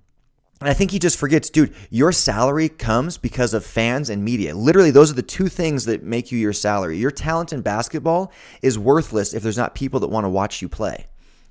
and 0.60 0.68
I 0.68 0.74
think 0.74 0.90
he 0.90 0.98
just 0.98 1.18
forgets, 1.18 1.50
dude, 1.50 1.72
your 1.88 2.10
salary 2.10 2.68
comes 2.68 3.16
because 3.16 3.54
of 3.54 3.64
fans 3.64 4.10
and 4.10 4.24
media. 4.24 4.56
Literally, 4.56 4.90
those 4.90 5.10
are 5.10 5.14
the 5.14 5.22
two 5.22 5.48
things 5.48 5.84
that 5.84 6.02
make 6.02 6.32
you 6.32 6.38
your 6.38 6.52
salary. 6.52 6.98
Your 6.98 7.12
talent 7.12 7.52
in 7.52 7.62
basketball 7.62 8.32
is 8.60 8.76
worthless 8.76 9.34
if 9.34 9.42
there's 9.42 9.56
not 9.56 9.76
people 9.76 10.00
that 10.00 10.08
want 10.08 10.24
to 10.24 10.28
watch 10.28 10.60
you 10.60 10.68
play. 10.68 11.06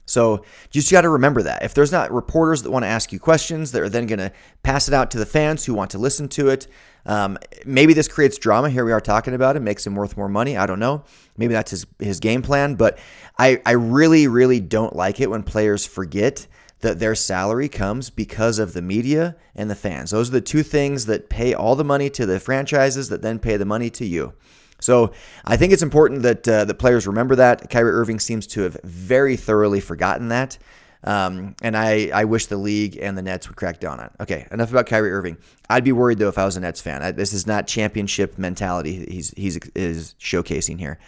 So 0.07 0.38
you 0.71 0.81
just 0.81 0.92
got 0.92 1.01
to 1.01 1.09
remember 1.09 1.44
that. 1.44 1.63
If 1.63 1.74
there's 1.74 1.92
not 1.92 2.12
reporters 2.12 2.63
that 2.63 2.71
want 2.71 2.83
to 2.83 2.88
ask 2.88 3.12
you 3.12 3.19
questions 3.19 3.71
that 3.74 3.81
are 3.81 3.89
then 3.89 4.07
going 4.07 4.19
to 4.19 4.31
pass 4.63 4.88
it 4.88 4.94
out 4.94 5.12
to 5.12 5.19
the 5.19 5.25
fans 5.25 5.65
who 5.65 5.74
want 5.74 5.92
to 5.92 6.00
listen 6.00 6.27
to 6.30 6.50
it, 6.50 6.68
um, 7.06 7.38
maybe 7.65 7.94
this 7.94 8.07
creates 8.07 8.38
drama. 8.38 8.69
Here 8.69 8.83
we 8.83 8.92
are 8.92 9.01
talking 9.01 9.33
about 9.33 9.56
it, 9.56 9.59
makes 9.59 9.86
him 9.86 9.95
worth 9.95 10.18
more 10.18 10.30
money. 10.30 10.57
I 10.57 10.65
don't 10.65 10.80
know. 10.80 11.04
Maybe 11.38 11.54
that's 11.54 11.71
his, 11.71 11.86
his 12.00 12.19
game 12.19 12.42
plan. 12.42 12.75
But 12.75 12.98
I, 13.38 13.62
I 13.65 13.74
really, 13.74 14.27
really 14.27 14.60
don't 14.60 14.96
like 14.96 15.20
it 15.20 15.29
when 15.29 15.43
players 15.43 15.86
forget 15.86 16.48
that 16.79 17.00
their 17.00 17.15
salary 17.15 17.70
comes 17.70 18.10
because 18.10 18.60
of 18.60 18.74
the 18.74 18.82
media 18.82 19.36
and 19.55 19.70
the 19.70 19.75
fans. 19.75 20.12
Those 20.12 20.29
are 20.29 20.34
the 20.34 20.41
two 20.41 20.63
things 20.63 21.05
that 21.08 21.29
pay 21.29 21.53
all 21.53 21.75
the 21.75 21.84
money 21.84 22.10
to 22.12 22.25
the 22.25 22.39
franchises 22.39 23.10
that 23.10 23.22
then 23.22 23.39
pay 23.39 23.58
the 23.58 23.65
money 23.65 23.89
to 23.91 24.05
you. 24.05 24.34
So 24.79 25.12
I 25.43 25.57
think 25.57 25.74
it's 25.74 25.81
important 25.81 26.24
that 26.24 26.48
uh, 26.48 26.65
the 26.65 26.74
players 26.74 27.07
remember 27.07 27.36
that. 27.38 27.69
Kyrie 27.69 27.91
Irving 27.91 28.19
seems 28.19 28.48
to 28.48 28.62
have 28.62 28.77
very 28.84 29.36
thoroughly 29.36 29.79
forgotten 29.79 30.29
that. 30.29 30.57
Um, 31.03 31.55
and 31.62 31.77
I, 31.77 32.10
I 32.13 32.25
wish 32.25 32.48
the 32.48 32.57
league 32.57 32.98
and 33.01 33.17
the 33.17 33.22
Nets 33.22 33.48
would 33.48 33.55
crack 33.55 33.79
down 33.79 34.00
on 34.00 34.07
it. 34.07 34.12
Okay, 34.22 34.48
enough 34.51 34.72
about 34.72 34.88
Kyrie 34.88 35.12
Irving. 35.12 35.38
I'd 35.69 35.84
be 35.84 35.91
worried 35.91 36.17
though 36.17 36.27
if 36.27 36.38
I 36.38 36.46
was 36.46 36.57
a 36.57 36.60
Nets 36.60 36.81
fan. 36.81 37.01
I, 37.01 37.12
this 37.12 37.34
is 37.34 37.48
not 37.48 37.67
championship 37.67 38.38
mentality 38.38 39.05
he's 39.10 39.31
he's 39.38 39.57
is 39.75 40.15
showcasing 40.19 40.79
here. 40.79 41.00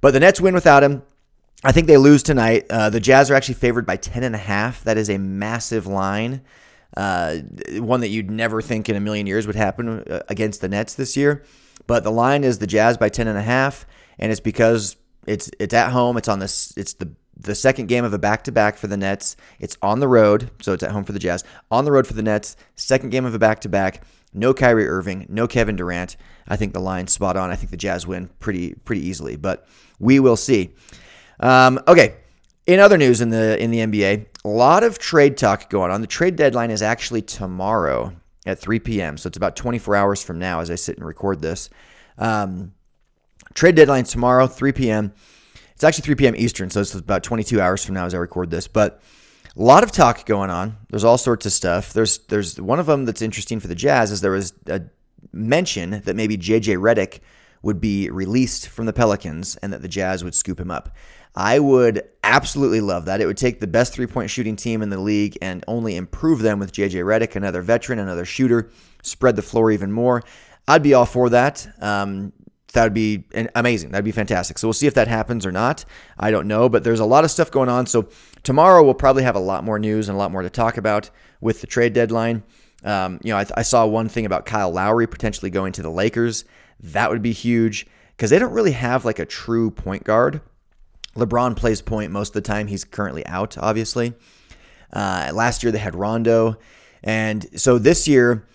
But 0.00 0.12
the 0.12 0.20
Nets 0.20 0.40
win 0.40 0.54
without 0.54 0.82
him. 0.82 1.02
I 1.64 1.72
think 1.72 1.86
they 1.86 1.96
lose 1.96 2.22
tonight. 2.22 2.66
Uh, 2.68 2.90
the 2.90 3.00
Jazz 3.00 3.30
are 3.30 3.34
actually 3.34 3.54
favored 3.54 3.86
by 3.86 3.96
10 3.96 4.22
and 4.22 4.34
a 4.34 4.38
half. 4.38 4.84
That 4.84 4.98
is 4.98 5.08
a 5.08 5.16
massive 5.16 5.86
line. 5.86 6.42
Uh, 6.94 7.38
one 7.78 8.00
that 8.00 8.08
you'd 8.08 8.30
never 8.30 8.60
think 8.60 8.88
in 8.88 8.96
a 8.96 9.00
million 9.00 9.26
years 9.26 9.46
would 9.46 9.56
happen 9.56 10.00
uh, 10.00 10.20
against 10.28 10.60
the 10.60 10.68
Nets 10.68 10.94
this 10.94 11.16
year. 11.16 11.42
But 11.86 12.04
the 12.04 12.10
line 12.10 12.44
is 12.44 12.58
the 12.58 12.66
Jazz 12.66 12.96
by 12.96 13.08
10 13.08 13.28
and 13.28 13.38
a 13.38 13.42
half, 13.42 13.86
and 14.18 14.30
it's 14.32 14.40
because 14.40 14.96
it's 15.26 15.50
it's 15.58 15.74
at 15.74 15.90
home. 15.90 16.16
It's 16.16 16.28
on 16.28 16.38
this. 16.38 16.72
It's 16.76 16.94
the 16.94 17.10
the 17.36 17.54
second 17.54 17.88
game 17.88 18.04
of 18.04 18.14
a 18.14 18.18
back 18.18 18.44
to 18.44 18.52
back 18.52 18.76
for 18.76 18.86
the 18.86 18.96
Nets. 18.96 19.36
It's 19.58 19.76
on 19.82 20.00
the 20.00 20.08
road, 20.08 20.50
so 20.62 20.72
it's 20.72 20.82
at 20.82 20.92
home 20.92 21.04
for 21.04 21.12
the 21.12 21.18
Jazz. 21.18 21.44
On 21.70 21.84
the 21.84 21.92
road 21.92 22.06
for 22.06 22.14
the 22.14 22.22
Nets. 22.22 22.56
Second 22.76 23.10
game 23.10 23.24
of 23.24 23.34
a 23.34 23.38
back 23.38 23.60
to 23.62 23.68
back. 23.68 24.04
No 24.32 24.52
Kyrie 24.52 24.88
Irving, 24.88 25.26
no 25.28 25.46
Kevin 25.46 25.76
Durant. 25.76 26.16
I 26.48 26.56
think 26.56 26.72
the 26.72 26.80
line's 26.80 27.12
spot 27.12 27.36
on. 27.36 27.50
I 27.50 27.56
think 27.56 27.70
the 27.70 27.76
Jazz 27.76 28.06
win 28.06 28.28
pretty 28.40 28.74
pretty 28.74 29.06
easily, 29.06 29.36
but 29.36 29.66
we 29.98 30.20
will 30.20 30.36
see. 30.36 30.74
Um, 31.40 31.80
okay. 31.86 32.16
In 32.66 32.80
other 32.80 32.96
news 32.96 33.20
in 33.20 33.28
the 33.28 33.62
in 33.62 33.70
the 33.70 33.78
NBA, 33.78 34.26
a 34.44 34.48
lot 34.48 34.82
of 34.82 34.98
trade 34.98 35.36
talk 35.36 35.68
going 35.68 35.90
on. 35.90 36.00
The 36.00 36.06
trade 36.06 36.36
deadline 36.36 36.70
is 36.70 36.82
actually 36.82 37.22
tomorrow 37.22 38.14
at 38.46 38.58
3 38.58 38.78
p.m. 38.80 39.16
So 39.16 39.28
it's 39.28 39.36
about 39.36 39.56
24 39.56 39.96
hours 39.96 40.22
from 40.22 40.38
now 40.38 40.60
as 40.60 40.70
I 40.70 40.74
sit 40.74 40.96
and 40.96 41.06
record 41.06 41.40
this. 41.40 41.70
Um, 42.18 42.74
trade 43.54 43.74
deadline 43.74 44.04
tomorrow, 44.04 44.46
3 44.46 44.72
p.m. 44.72 45.12
It's 45.74 45.84
actually 45.84 46.02
3 46.02 46.14
p.m. 46.14 46.36
Eastern, 46.36 46.70
so 46.70 46.80
it's 46.80 46.94
about 46.94 47.22
22 47.22 47.60
hours 47.60 47.84
from 47.84 47.94
now 47.94 48.06
as 48.06 48.14
I 48.14 48.18
record 48.18 48.50
this. 48.50 48.68
But 48.68 49.02
a 49.56 49.62
lot 49.62 49.82
of 49.82 49.92
talk 49.92 50.26
going 50.26 50.50
on. 50.50 50.76
There's 50.90 51.04
all 51.04 51.18
sorts 51.18 51.46
of 51.46 51.52
stuff. 51.52 51.92
There's 51.92 52.18
there's 52.26 52.60
one 52.60 52.80
of 52.80 52.86
them 52.86 53.04
that's 53.04 53.22
interesting 53.22 53.60
for 53.60 53.68
the 53.68 53.74
Jazz 53.74 54.10
is 54.10 54.20
there 54.20 54.32
was 54.32 54.52
a 54.66 54.82
mention 55.32 56.02
that 56.04 56.16
maybe 56.16 56.36
JJ 56.36 56.76
Redick 56.78 57.20
would 57.62 57.80
be 57.80 58.10
released 58.10 58.68
from 58.68 58.86
the 58.86 58.92
Pelicans 58.92 59.56
and 59.56 59.72
that 59.72 59.80
the 59.80 59.88
Jazz 59.88 60.22
would 60.22 60.34
scoop 60.34 60.60
him 60.60 60.70
up. 60.70 60.94
I 61.34 61.58
would 61.58 62.02
absolutely 62.22 62.80
love 62.80 63.06
that. 63.06 63.20
It 63.20 63.26
would 63.26 63.36
take 63.36 63.60
the 63.60 63.66
best 63.66 63.92
three 63.92 64.06
point 64.06 64.30
shooting 64.30 64.56
team 64.56 64.82
in 64.82 64.90
the 64.90 65.00
league 65.00 65.36
and 65.42 65.64
only 65.66 65.96
improve 65.96 66.40
them 66.40 66.58
with 66.58 66.72
JJ 66.72 67.04
Redick, 67.04 67.34
another 67.34 67.62
veteran, 67.62 67.98
another 67.98 68.24
shooter, 68.24 68.70
spread 69.02 69.36
the 69.36 69.42
floor 69.42 69.70
even 69.70 69.90
more. 69.90 70.22
I'd 70.68 70.82
be 70.82 70.94
all 70.94 71.06
for 71.06 71.28
that. 71.30 71.66
Um, 71.80 72.32
that 72.72 72.84
would 72.84 72.94
be 72.94 73.24
amazing. 73.54 73.92
That'd 73.92 74.04
be 74.04 74.12
fantastic. 74.12 74.58
So 74.58 74.66
we'll 74.68 74.72
see 74.72 74.86
if 74.86 74.94
that 74.94 75.08
happens 75.08 75.46
or 75.46 75.52
not. 75.52 75.84
I 76.18 76.30
don't 76.30 76.48
know, 76.48 76.68
but 76.68 76.84
there's 76.84 77.00
a 77.00 77.04
lot 77.04 77.24
of 77.24 77.30
stuff 77.30 77.50
going 77.50 77.68
on. 77.68 77.86
So 77.86 78.08
tomorrow 78.42 78.82
we'll 78.82 78.94
probably 78.94 79.22
have 79.22 79.36
a 79.36 79.40
lot 79.40 79.64
more 79.64 79.78
news 79.78 80.08
and 80.08 80.16
a 80.16 80.18
lot 80.18 80.32
more 80.32 80.42
to 80.42 80.50
talk 80.50 80.76
about 80.76 81.10
with 81.40 81.60
the 81.60 81.66
trade 81.66 81.92
deadline. 81.92 82.42
Um, 82.82 83.20
you 83.22 83.32
know, 83.32 83.38
I, 83.38 83.46
I, 83.56 83.62
saw 83.62 83.86
one 83.86 84.10
thing 84.10 84.26
about 84.26 84.44
Kyle 84.44 84.70
Lowry 84.70 85.06
potentially 85.06 85.50
going 85.50 85.72
to 85.72 85.82
the 85.82 85.90
Lakers. 85.90 86.44
That 86.80 87.10
would 87.10 87.22
be 87.22 87.32
huge 87.32 87.86
because 88.14 88.28
they 88.28 88.38
don't 88.38 88.52
really 88.52 88.72
have 88.72 89.06
like 89.06 89.18
a 89.18 89.24
true 89.24 89.70
point 89.70 90.04
guard. 90.04 90.42
LeBron 91.16 91.56
plays 91.56 91.80
point 91.80 92.12
most 92.12 92.30
of 92.30 92.34
the 92.34 92.40
time. 92.40 92.66
He's 92.66 92.84
currently 92.84 93.26
out, 93.26 93.56
obviously. 93.58 94.14
Uh, 94.92 95.30
last 95.34 95.62
year 95.62 95.72
they 95.72 95.78
had 95.78 95.94
Rondo. 95.94 96.56
And 97.02 97.46
so 97.58 97.78
this 97.78 98.08
year, 98.08 98.46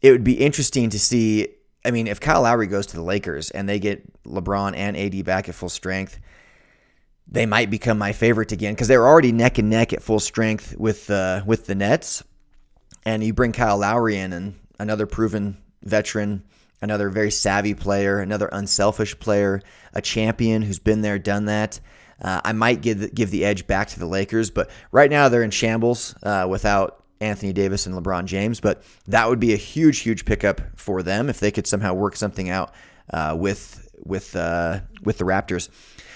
it 0.00 0.12
would 0.12 0.24
be 0.24 0.34
interesting 0.34 0.90
to 0.90 0.98
see. 0.98 1.48
I 1.84 1.90
mean, 1.90 2.06
if 2.06 2.20
Kyle 2.20 2.42
Lowry 2.42 2.66
goes 2.66 2.86
to 2.86 2.96
the 2.96 3.02
Lakers 3.02 3.50
and 3.50 3.68
they 3.68 3.78
get 3.78 4.24
LeBron 4.24 4.76
and 4.76 4.96
AD 4.96 5.24
back 5.24 5.48
at 5.48 5.54
full 5.54 5.68
strength, 5.68 6.18
they 7.26 7.46
might 7.46 7.70
become 7.70 7.98
my 7.98 8.12
favorite 8.12 8.52
again 8.52 8.74
because 8.74 8.88
they're 8.88 9.06
already 9.06 9.32
neck 9.32 9.58
and 9.58 9.68
neck 9.70 9.92
at 9.92 10.02
full 10.02 10.20
strength 10.20 10.74
with 10.78 11.10
uh, 11.10 11.42
with 11.46 11.66
the 11.66 11.74
Nets. 11.74 12.24
And 13.04 13.22
you 13.22 13.32
bring 13.32 13.52
Kyle 13.52 13.78
Lowry 13.78 14.18
in 14.18 14.32
and 14.32 14.54
another 14.78 15.06
proven 15.06 15.58
veteran, 15.82 16.44
another 16.80 17.10
very 17.10 17.30
savvy 17.30 17.74
player, 17.74 18.20
another 18.20 18.48
unselfish 18.52 19.18
player, 19.18 19.60
a 19.92 20.00
champion 20.00 20.62
who's 20.62 20.78
been 20.78 21.02
there, 21.02 21.18
done 21.18 21.46
that. 21.46 21.80
Uh, 22.20 22.40
I 22.44 22.52
might 22.52 22.80
give 22.80 23.00
the, 23.00 23.08
give 23.08 23.30
the 23.30 23.44
edge 23.44 23.66
back 23.66 23.88
to 23.88 23.98
the 23.98 24.06
Lakers, 24.06 24.50
but 24.50 24.70
right 24.90 25.10
now 25.10 25.28
they're 25.28 25.42
in 25.42 25.50
shambles 25.50 26.14
uh, 26.22 26.46
without 26.48 27.04
Anthony 27.20 27.52
Davis 27.52 27.86
and 27.86 27.94
LeBron 27.94 28.24
James. 28.26 28.60
But 28.60 28.82
that 29.06 29.28
would 29.28 29.40
be 29.40 29.52
a 29.52 29.56
huge, 29.56 30.00
huge 30.00 30.24
pickup 30.24 30.60
for 30.76 31.02
them 31.02 31.28
if 31.28 31.40
they 31.40 31.50
could 31.50 31.66
somehow 31.66 31.94
work 31.94 32.16
something 32.16 32.48
out 32.50 32.72
uh, 33.12 33.36
with 33.38 33.88
with 34.04 34.34
uh, 34.36 34.80
with 35.02 35.18
the 35.18 35.24
Raptors. 35.24 35.68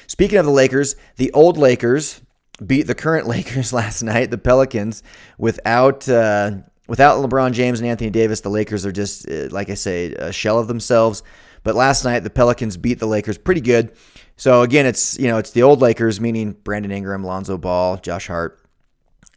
Speaking 0.06 0.38
of 0.38 0.44
the 0.44 0.52
Lakers, 0.52 0.96
the 1.16 1.32
old 1.32 1.56
Lakers 1.56 2.20
beat 2.64 2.82
the 2.82 2.94
current 2.94 3.26
Lakers 3.28 3.72
last 3.72 4.02
night, 4.02 4.30
the 4.30 4.38
Pelicans, 4.38 5.02
without 5.38 6.08
uh, 6.08 6.52
without 6.88 7.24
LeBron 7.24 7.52
James 7.52 7.80
and 7.80 7.88
Anthony 7.88 8.10
Davis. 8.10 8.40
The 8.40 8.50
Lakers 8.50 8.84
are 8.84 8.92
just, 8.92 9.28
uh, 9.28 9.48
like 9.50 9.70
I 9.70 9.74
say, 9.74 10.12
a 10.12 10.32
shell 10.32 10.58
of 10.58 10.68
themselves. 10.68 11.22
But 11.64 11.74
last 11.74 12.04
night 12.04 12.20
the 12.20 12.30
Pelicans 12.30 12.76
beat 12.76 12.98
the 12.98 13.06
Lakers 13.06 13.38
pretty 13.38 13.60
good. 13.60 13.92
So 14.36 14.62
again, 14.62 14.86
it's 14.86 15.18
you 15.18 15.28
know 15.28 15.38
it's 15.38 15.50
the 15.50 15.62
old 15.62 15.80
Lakers, 15.80 16.20
meaning 16.20 16.52
Brandon 16.52 16.90
Ingram, 16.90 17.24
Lonzo 17.24 17.58
Ball, 17.58 17.96
Josh 17.98 18.26
Hart, 18.26 18.60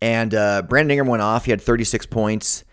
and 0.02 0.34
uh, 0.34 0.62
Brandon 0.64 0.92
Ingram 0.92 1.08
went 1.08 1.22
off. 1.22 1.46
He 1.46 1.52
had 1.52 1.62
36 1.62 2.06
points. 2.08 2.64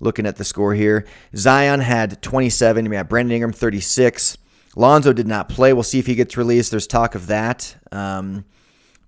Looking 0.00 0.26
at 0.26 0.34
the 0.34 0.44
score 0.44 0.74
here, 0.74 1.06
Zion 1.36 1.78
had 1.78 2.20
27. 2.22 2.88
We 2.88 2.96
had 2.96 3.08
Brandon 3.08 3.36
Ingram 3.36 3.52
36. 3.52 4.36
Lonzo 4.74 5.12
did 5.12 5.28
not 5.28 5.48
play. 5.48 5.72
We'll 5.72 5.84
see 5.84 6.00
if 6.00 6.06
he 6.06 6.16
gets 6.16 6.36
released. 6.36 6.72
There's 6.72 6.88
talk 6.88 7.14
of 7.14 7.28
that. 7.28 7.76
Um, 7.92 8.44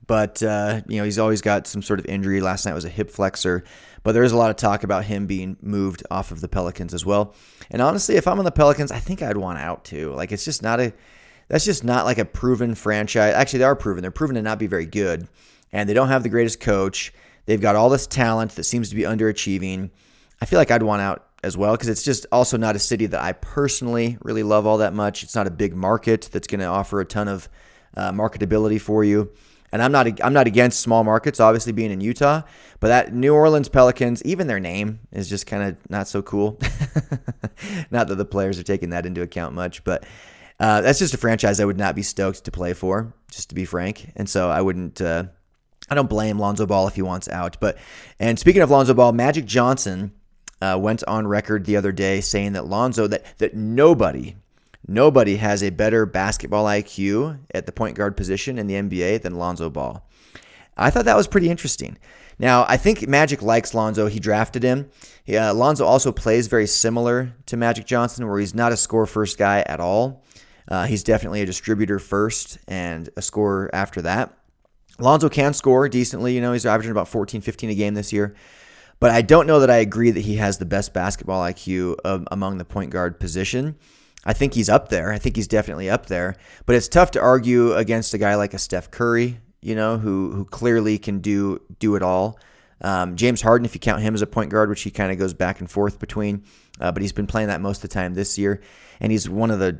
but 0.06 0.42
uh, 0.42 0.83
you 0.87 0.99
know 0.99 1.04
he's 1.04 1.18
always 1.18 1.40
got 1.40 1.66
some 1.66 1.83
sort 1.83 1.99
of 1.99 2.06
injury. 2.06 2.40
Last 2.40 2.66
night 2.66 2.75
was 2.75 2.85
a 2.85 2.90
hip 2.90 3.11
flexor, 3.11 3.64
but 4.02 4.12
there 4.12 4.23
is 4.23 4.33
a 4.33 4.37
lot 4.37 4.50
of 4.50 4.56
talk 4.56 4.85
about 4.85 5.04
him 5.04 5.26
being 5.26 5.56
moved 5.62 6.02
off 6.11 6.30
of 6.30 6.40
the 6.40 6.49
Pelicans 6.49 6.94
as 6.94 7.04
well. 7.04 7.35
And 7.71 7.80
honestly, 7.80 8.16
if 8.16 8.28
I'm 8.28 8.38
on 8.38 8.44
the 8.44 8.52
Pelicans, 8.52 8.92
I 8.92 8.99
think 8.99 9.23
I'd 9.23 9.37
want 9.37 9.59
out 9.59 9.85
too. 9.85 10.12
Like 10.12 10.33
it's 10.33 10.44
just 10.44 10.62
not 10.62 10.80
a 10.80 10.92
that's 11.49 11.65
just 11.65 11.85
not 11.85 12.05
like 12.05 12.19
a 12.19 12.25
proven 12.25 12.75
franchise. 12.75 13.35
Actually, 13.35 13.61
they 13.61 13.65
are 13.65 13.77
proven. 13.77 14.03
They're 14.03 14.11
proven 14.11 14.37
to 14.37 14.43
not 14.43 14.59
be 14.59 14.67
very 14.67 14.87
good, 14.87 15.29
and 15.73 15.89
they 15.89 15.95
don't 15.95 16.09
have 16.09 16.23
the 16.23 16.29
greatest 16.29 16.61
coach. 16.61 17.13
They've 17.47 17.61
got 17.61 17.77
all 17.77 17.91
this 17.91 18.07
talent 18.07 18.53
that 18.53 18.65
seems 18.65 18.89
to 18.91 18.95
be 18.95 19.03
underachieving. 19.03 19.91
I 20.41 20.47
feel 20.47 20.59
like 20.59 20.71
I'd 20.71 20.83
want 20.83 21.03
out 21.03 21.27
as 21.45 21.57
well 21.57 21.73
because 21.75 21.89
it's 21.89 22.03
just 22.03 22.27
also 22.33 22.57
not 22.57 22.75
a 22.75 22.79
city 22.79 23.07
that 23.07 23.21
I 23.21 23.33
personally 23.33 24.17
really 24.23 24.43
love 24.43 24.67
all 24.67 24.79
that 24.79 24.95
much. 24.95 25.23
It's 25.23 25.35
not 25.35 25.47
a 25.47 25.51
big 25.51 25.77
market 25.77 26.31
that's 26.33 26.47
going 26.47 26.61
to 26.61 26.67
offer 26.67 27.01
a 27.01 27.05
ton 27.05 27.29
of 27.29 27.49
uh, 27.97 28.13
marketability 28.13 28.81
for 28.81 29.05
you. 29.05 29.31
And 29.71 29.83
I'm 29.83 29.93
not 29.93 30.23
I'm 30.23 30.33
not 30.33 30.47
against 30.47 30.81
small 30.81 31.03
markets, 31.03 31.41
obviously 31.41 31.73
being 31.73 31.91
in 31.91 32.01
Utah, 32.01 32.43
but 32.79 32.89
that 32.89 33.13
New 33.13 33.35
Orleans 33.35 33.69
Pelicans, 33.69 34.23
even 34.25 34.47
their 34.47 34.61
name 34.61 35.01
is 35.11 35.29
just 35.29 35.47
kind 35.47 35.65
of 35.65 35.91
not 35.91 36.07
so 36.07 36.23
cool. 36.23 36.59
not 37.91 38.07
that 38.09 38.15
the 38.15 38.25
players 38.25 38.59
are 38.59 38.63
taking 38.63 38.91
that 38.91 39.05
into 39.05 39.21
account 39.21 39.53
much, 39.53 39.83
but 39.83 40.05
uh, 40.64 40.80
that's 40.80 40.99
just 40.99 41.12
a 41.12 41.18
franchise 41.18 41.61
I 41.61 41.66
would 41.66 41.76
not 41.76 41.94
be 41.94 42.00
stoked 42.00 42.44
to 42.47 42.50
play 42.50 42.73
for, 42.73 43.12
just 43.30 43.50
to 43.50 43.54
be 43.54 43.66
frank. 43.66 44.11
And 44.16 44.26
so 44.26 44.49
I 44.49 44.62
wouldn't. 44.62 44.99
Uh, 44.99 45.25
I 45.90 45.94
don't 45.94 46.09
blame 46.09 46.38
Lonzo 46.38 46.64
Ball 46.64 46.88
if 46.88 46.94
he 46.94 47.02
wants 47.02 47.28
out. 47.28 47.59
But 47.61 47.76
and 48.18 48.38
speaking 48.38 48.62
of 48.62 48.71
Lonzo 48.71 48.94
Ball, 48.94 49.12
Magic 49.12 49.44
Johnson 49.44 50.12
uh, 50.62 50.78
went 50.80 51.04
on 51.04 51.26
record 51.26 51.66
the 51.66 51.76
other 51.76 51.92
day 51.92 52.23
saying 52.23 52.54
that 52.54 52.66
Lonzo 52.66 53.06
that 53.09 53.26
that 53.37 53.54
nobody 53.54 54.37
nobody 54.88 55.37
has 55.37 55.62
a 55.62 55.68
better 55.68 56.06
basketball 56.06 56.64
IQ 56.64 57.40
at 57.54 57.66
the 57.66 57.73
point 57.73 57.94
guard 57.94 58.16
position 58.16 58.56
in 58.56 58.66
the 58.66 58.75
NBA 58.75 59.21
than 59.21 59.35
Lonzo 59.35 59.68
Ball. 59.68 60.09
I 60.78 60.88
thought 60.88 61.04
that 61.04 61.16
was 61.16 61.28
pretty 61.28 61.50
interesting. 61.50 61.99
Now, 62.38 62.64
I 62.66 62.78
think 62.78 63.06
Magic 63.06 63.42
likes 63.42 63.75
Lonzo. 63.75 64.06
He 64.06 64.18
drafted 64.18 64.62
him. 64.62 64.88
Lonzo 65.28 65.85
also 65.85 66.11
plays 66.11 66.47
very 66.47 66.66
similar 66.66 67.35
to 67.47 67.59
Magic 67.59 67.85
Johnson, 67.85 68.26
where 68.26 68.40
he's 68.40 68.54
not 68.54 68.73
a 68.73 68.78
score 68.78 69.04
first 69.04 69.37
guy 69.37 69.61
at 69.66 69.78
all. 69.78 70.25
Uh, 70.68 70.87
he's 70.87 71.02
definitely 71.02 71.42
a 71.42 71.47
distributor 71.47 71.99
first 71.99 72.59
and 72.66 73.11
a 73.16 73.23
scorer 73.23 73.71
after 73.73 74.02
that. 74.02 74.37
Lonzo 74.99 75.28
can 75.28 75.52
score 75.54 75.88
decently. 75.88 76.35
You 76.35 76.40
know, 76.40 76.52
he's 76.52 76.66
averaging 76.66 76.92
about 76.92 77.09
14, 77.09 77.40
15 77.40 77.71
a 77.71 77.75
game 77.75 77.94
this 77.94 78.12
year. 78.12 78.35
But 79.00 79.11
I 79.11 79.23
don't 79.23 79.47
know 79.47 79.61
that 79.61 79.71
I 79.71 79.76
agree 79.76 80.11
that 80.11 80.21
he 80.21 80.37
has 80.37 80.59
the 80.59 80.64
best 80.64 80.94
basketball 80.94 81.42
IQ 81.42 81.97
um, 82.04 82.26
among 82.30 82.59
the 82.59 82.64
point 82.64 82.90
guard 82.90 83.18
position. 83.18 83.76
I 84.25 84.33
think 84.33 84.54
he's 84.54 84.68
up 84.68 84.88
there. 84.88 85.12
I 85.12 85.18
think 85.18 85.37
he's 85.37 85.49
definitely 85.49 85.90
up 85.90 86.06
there. 86.06 86.37
But 86.64 86.76
it's 86.76 86.88
tough 86.88 87.11
to 87.12 87.21
argue 87.21 87.75
against 87.75 88.14
a 88.14 88.18
guy 88.18 88.37
like 88.37 88.54
a 88.54 88.59
Steph 88.59 88.90
Curry, 88.90 89.40
you 89.61 89.75
know, 89.75 89.99
who 89.99 90.30
who 90.30 90.44
clearly 90.44 90.99
can 90.99 91.18
do 91.18 91.61
do 91.78 91.97
it 91.97 92.02
all. 92.02 92.38
Um, 92.81 93.16
James 93.16 93.40
Harden, 93.40 93.64
if 93.64 93.75
you 93.75 93.81
count 93.81 94.02
him 94.02 94.14
as 94.14 94.23
a 94.23 94.26
point 94.26 94.50
guard, 94.50 94.69
which 94.69 94.83
he 94.83 94.90
kind 94.90 95.12
of 95.12 95.19
goes 95.19 95.33
back 95.33 95.61
and 95.61 95.71
forth 95.71 95.99
between, 95.99 96.45
uh, 96.81 96.93
but 96.93 97.02
he's 97.02 97.12
been 97.12 97.26
playing 97.26 97.49
that 97.49 97.61
most 97.61 97.78
of 97.78 97.83
the 97.83 97.95
time 97.95 98.14
this 98.14 98.37
year 98.38 98.61
and 99.00 99.12
he's 99.12 99.28
one 99.28 99.50
of 99.50 99.59
the 99.59 99.78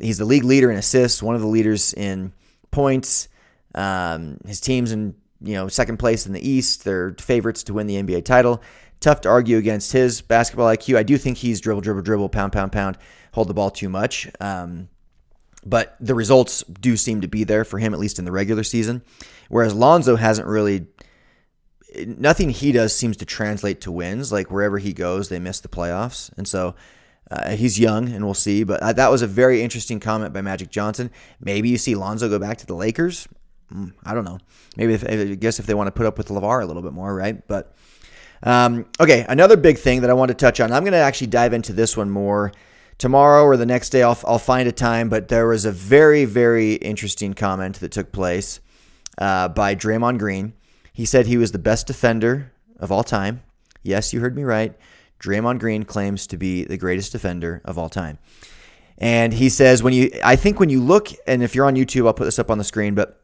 he's 0.00 0.18
the 0.18 0.24
league 0.24 0.44
leader 0.44 0.70
in 0.70 0.76
assists, 0.76 1.22
one 1.22 1.34
of 1.34 1.40
the 1.40 1.46
leaders 1.46 1.94
in 1.94 2.32
points. 2.70 3.28
Um, 3.74 4.38
his 4.46 4.60
team's 4.60 4.92
in 4.92 5.14
you 5.40 5.54
know 5.54 5.68
second 5.68 5.98
place 5.98 6.26
in 6.26 6.32
the 6.32 6.48
East. 6.48 6.84
They're 6.84 7.14
favorites 7.18 7.62
to 7.64 7.74
win 7.74 7.86
the 7.86 8.02
NBA 8.02 8.24
title. 8.24 8.62
Tough 9.00 9.20
to 9.22 9.28
argue 9.28 9.58
against 9.58 9.92
his 9.92 10.22
basketball 10.22 10.66
IQ. 10.68 10.96
I 10.96 11.02
do 11.02 11.18
think 11.18 11.36
he's 11.36 11.60
dribble, 11.60 11.82
dribble, 11.82 12.02
dribble, 12.02 12.28
pound, 12.30 12.52
pound, 12.52 12.72
pound, 12.72 12.96
hold 13.32 13.48
the 13.48 13.54
ball 13.54 13.70
too 13.70 13.90
much. 13.90 14.28
Um, 14.40 14.88
but 15.66 15.96
the 16.00 16.14
results 16.14 16.62
do 16.80 16.96
seem 16.96 17.20
to 17.20 17.28
be 17.28 17.44
there 17.44 17.64
for 17.64 17.78
him, 17.78 17.92
at 17.92 18.00
least 18.00 18.18
in 18.18 18.24
the 18.24 18.32
regular 18.32 18.62
season. 18.62 19.02
Whereas 19.48 19.74
Lonzo 19.74 20.16
hasn't 20.16 20.48
really, 20.48 20.86
nothing 22.06 22.50
he 22.50 22.72
does 22.72 22.94
seems 22.94 23.16
to 23.18 23.24
translate 23.24 23.80
to 23.82 23.92
wins. 23.92 24.32
Like 24.32 24.50
wherever 24.50 24.78
he 24.78 24.92
goes, 24.92 25.28
they 25.28 25.38
miss 25.38 25.60
the 25.60 25.68
playoffs. 25.68 26.30
And 26.36 26.46
so 26.46 26.74
uh, 27.30 27.50
he's 27.50 27.78
young, 27.78 28.08
and 28.08 28.24
we'll 28.24 28.34
see. 28.34 28.64
But 28.64 28.82
uh, 28.82 28.92
that 28.92 29.10
was 29.10 29.22
a 29.22 29.26
very 29.26 29.62
interesting 29.62 30.00
comment 30.00 30.32
by 30.32 30.42
Magic 30.42 30.70
Johnson. 30.70 31.10
Maybe 31.40 31.68
you 31.68 31.78
see 31.78 31.94
Lonzo 31.94 32.28
go 32.28 32.38
back 32.38 32.58
to 32.58 32.66
the 32.66 32.74
Lakers. 32.74 33.28
Mm, 33.72 33.92
I 34.04 34.14
don't 34.14 34.24
know. 34.24 34.38
Maybe 34.76 34.94
if, 34.94 35.04
I 35.08 35.34
guess 35.34 35.58
if 35.58 35.66
they 35.66 35.74
want 35.74 35.88
to 35.88 35.92
put 35.92 36.06
up 36.06 36.18
with 36.18 36.28
LaVar 36.28 36.62
a 36.62 36.66
little 36.66 36.82
bit 36.82 36.92
more, 36.92 37.14
right? 37.14 37.46
But 37.48 37.74
um, 38.42 38.86
okay, 39.00 39.26
another 39.28 39.56
big 39.56 39.78
thing 39.78 40.02
that 40.02 40.10
I 40.10 40.12
want 40.12 40.28
to 40.28 40.34
touch 40.34 40.60
on. 40.60 40.72
I'm 40.72 40.84
going 40.84 40.92
to 40.92 40.98
actually 40.98 41.28
dive 41.28 41.52
into 41.52 41.72
this 41.72 41.96
one 41.96 42.10
more 42.10 42.52
tomorrow 42.98 43.42
or 43.42 43.56
the 43.56 43.66
next 43.66 43.90
day. 43.90 44.02
I'll, 44.02 44.18
I'll 44.24 44.38
find 44.38 44.68
a 44.68 44.72
time. 44.72 45.08
But 45.08 45.28
there 45.28 45.48
was 45.48 45.64
a 45.64 45.72
very, 45.72 46.26
very 46.26 46.74
interesting 46.74 47.34
comment 47.34 47.80
that 47.80 47.90
took 47.90 48.12
place 48.12 48.60
uh, 49.18 49.48
by 49.48 49.74
Draymond 49.74 50.18
Green. 50.18 50.52
He 50.96 51.04
said 51.04 51.26
he 51.26 51.36
was 51.36 51.52
the 51.52 51.58
best 51.58 51.86
defender 51.86 52.52
of 52.80 52.90
all 52.90 53.04
time. 53.04 53.42
Yes, 53.82 54.14
you 54.14 54.20
heard 54.20 54.34
me 54.34 54.44
right. 54.44 54.74
Draymond 55.20 55.58
Green 55.58 55.82
claims 55.82 56.26
to 56.28 56.38
be 56.38 56.64
the 56.64 56.78
greatest 56.78 57.12
defender 57.12 57.60
of 57.66 57.76
all 57.76 57.90
time. 57.90 58.18
And 58.96 59.34
he 59.34 59.50
says, 59.50 59.82
when 59.82 59.92
you, 59.92 60.10
I 60.24 60.36
think 60.36 60.58
when 60.58 60.70
you 60.70 60.80
look, 60.80 61.08
and 61.26 61.42
if 61.42 61.54
you're 61.54 61.66
on 61.66 61.74
YouTube, 61.74 62.06
I'll 62.06 62.14
put 62.14 62.24
this 62.24 62.38
up 62.38 62.50
on 62.50 62.56
the 62.56 62.64
screen, 62.64 62.94
but 62.94 63.20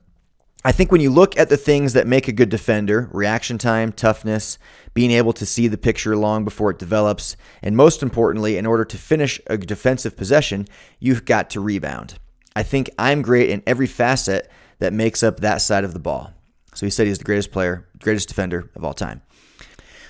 I 0.67 0.71
think 0.71 0.93
when 0.93 1.00
you 1.00 1.09
look 1.09 1.35
at 1.38 1.49
the 1.49 1.57
things 1.57 1.95
that 1.95 2.07
make 2.07 2.29
a 2.29 2.33
good 2.33 2.50
defender 2.50 3.09
reaction 3.11 3.57
time, 3.57 3.91
toughness, 3.91 4.59
being 4.93 5.11
able 5.11 5.33
to 5.33 5.47
see 5.47 5.67
the 5.67 5.79
picture 5.79 6.14
long 6.14 6.45
before 6.45 6.73
it 6.73 6.79
develops, 6.79 7.38
and 7.62 7.75
most 7.75 8.02
importantly, 8.02 8.59
in 8.59 8.67
order 8.67 8.85
to 8.85 8.99
finish 8.99 9.41
a 9.47 9.57
defensive 9.57 10.14
possession, 10.14 10.69
you've 11.00 11.25
got 11.25 11.49
to 11.49 11.61
rebound. 11.62 12.19
I 12.55 12.64
think 12.64 12.91
I'm 12.99 13.23
great 13.23 13.49
in 13.49 13.62
every 13.67 13.87
facet 13.87 14.50
that 14.79 14.93
makes 14.93 15.23
up 15.23 15.41
that 15.41 15.62
side 15.62 15.85
of 15.85 15.95
the 15.95 15.99
ball. 15.99 16.35
So 16.75 16.87
he 16.87 16.91
said 16.91 17.07
he's 17.07 17.19
the 17.19 17.25
greatest 17.25 17.52
player, 17.52 17.88
greatest 18.00 18.29
defender 18.29 18.71
of 18.75 18.85
all 18.85 18.95
time. 18.95 19.23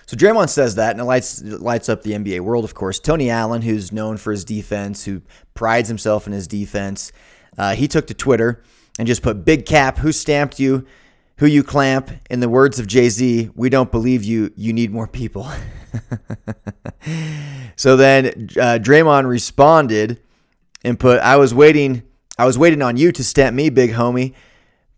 So 0.06 0.16
Draymond 0.16 0.48
says 0.48 0.74
that, 0.74 0.92
and 0.92 1.00
it 1.00 1.04
lights 1.04 1.42
lights 1.42 1.88
up 1.88 2.02
the 2.02 2.12
NBA 2.12 2.40
world. 2.40 2.64
Of 2.64 2.74
course, 2.74 2.98
Tony 2.98 3.30
Allen, 3.30 3.62
who's 3.62 3.92
known 3.92 4.16
for 4.16 4.32
his 4.32 4.44
defense, 4.44 5.04
who 5.04 5.22
prides 5.54 5.88
himself 5.88 6.26
in 6.26 6.32
his 6.32 6.46
defense, 6.46 7.12
uh, 7.56 7.74
he 7.74 7.88
took 7.88 8.06
to 8.08 8.14
Twitter 8.14 8.62
and 8.98 9.08
just 9.08 9.22
put 9.22 9.44
"Big 9.44 9.64
Cap, 9.64 9.98
who 9.98 10.12
stamped 10.12 10.58
you? 10.58 10.86
who 11.42 11.48
you 11.48 11.64
clamp. 11.64 12.08
In 12.30 12.38
the 12.38 12.48
words 12.48 12.78
of 12.78 12.86
Jay 12.86 13.08
Z, 13.08 13.50
we 13.56 13.68
don't 13.68 13.90
believe 13.90 14.22
you. 14.22 14.52
You 14.54 14.72
need 14.72 14.92
more 14.92 15.08
people. 15.08 15.50
so 17.76 17.96
then 17.96 18.26
uh, 18.26 18.78
Draymond 18.80 19.26
responded 19.26 20.20
and 20.84 21.00
put, 21.00 21.20
"I 21.20 21.36
was 21.36 21.52
waiting. 21.52 22.04
I 22.38 22.44
was 22.44 22.56
waiting 22.56 22.80
on 22.80 22.96
you 22.96 23.10
to 23.10 23.24
stamp 23.24 23.56
me, 23.56 23.70
big 23.70 23.90
homie." 23.90 24.34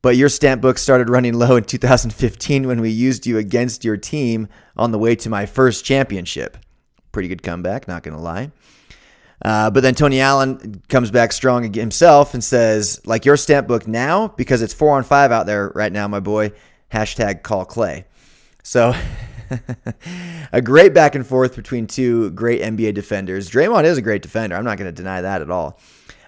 But 0.05 0.19
your 0.19 0.29
stamp 0.29 0.61
book 0.61 0.77
started 0.77 1.09
running 1.09 1.33
low 1.33 1.57
in 1.57 1.65
2015 1.65 2.67
when 2.67 2.83
we 2.83 2.91
used 2.91 3.27
you 3.27 3.39
against 3.39 3.87
your 3.87 3.97
team 3.97 4.49
on 4.77 4.93
the 4.93 4.99
way 4.99 5.17
to 5.17 5.31
my 5.31 5.47
first 5.47 5.83
championship. 5.83 6.59
Pretty 7.11 7.27
good 7.27 7.43
comeback, 7.43 7.89
not 7.89 8.03
going 8.03 8.15
to 8.15 8.21
lie. 8.21 8.51
Uh, 9.43 9.71
but 9.71 9.81
then 9.81 9.95
Tony 9.95 10.21
Allen 10.21 10.83
comes 10.91 11.11
back 11.11 11.33
strong 11.33 11.73
himself 11.73 12.35
and 12.35 12.45
says, 12.45 13.01
like 13.07 13.25
your 13.25 13.39
stamp 13.39 13.67
book 13.67 13.89
now, 13.89 14.29
because 14.29 14.61
it's 14.61 14.75
four 14.75 14.95
on 14.95 15.05
five 15.05 15.33
out 15.33 15.47
there 15.47 15.73
right 15.75 15.91
now, 15.91 16.07
my 16.07 16.21
boy. 16.21 16.53
Hashtag 16.93 17.43
call 17.43 17.65
Clay. 17.65 18.05
So 18.63 18.95
a 20.53 20.61
great 20.61 20.93
back 20.93 21.15
and 21.15 21.27
forth 21.27 21.57
between 21.57 21.87
two 21.87 22.31
great 22.33 22.61
NBA 22.61 22.93
defenders. 22.93 23.51
Draymond 23.51 23.85
is 23.85 23.97
a 23.97 24.03
great 24.03 24.21
defender. 24.21 24.55
I'm 24.55 24.65
not 24.65 24.77
going 24.77 24.95
to 24.95 25.03
deny 25.03 25.23
that 25.23 25.41
at 25.41 25.51
all. 25.51 25.81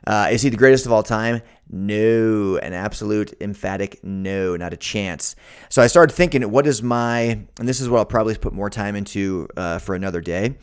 Uh, 0.06 0.28
is 0.30 0.40
he 0.40 0.49
the 0.49 0.56
greatest 0.56 0.87
of 0.87 0.92
all 0.92 1.02
time? 1.02 1.42
No, 1.69 2.59
an 2.59 2.73
absolute 2.73 3.35
emphatic 3.41 4.03
no, 4.05 4.57
not 4.57 4.73
a 4.73 4.77
chance. 4.77 5.35
So 5.69 5.83
I 5.83 5.89
started 5.89 6.15
thinking, 6.15 6.49
what 6.51 6.67
is 6.67 6.83
my, 6.83 7.21
and 7.59 7.69
this 7.69 7.81
is 7.81 7.89
what 7.89 7.99
I'll 7.99 8.05
probably 8.05 8.37
put 8.37 8.53
more 8.53 8.71
time 8.71 8.95
into 8.95 9.49
uh, 9.57 9.79
for 9.79 9.95
another 9.95 10.21
day. 10.21 10.57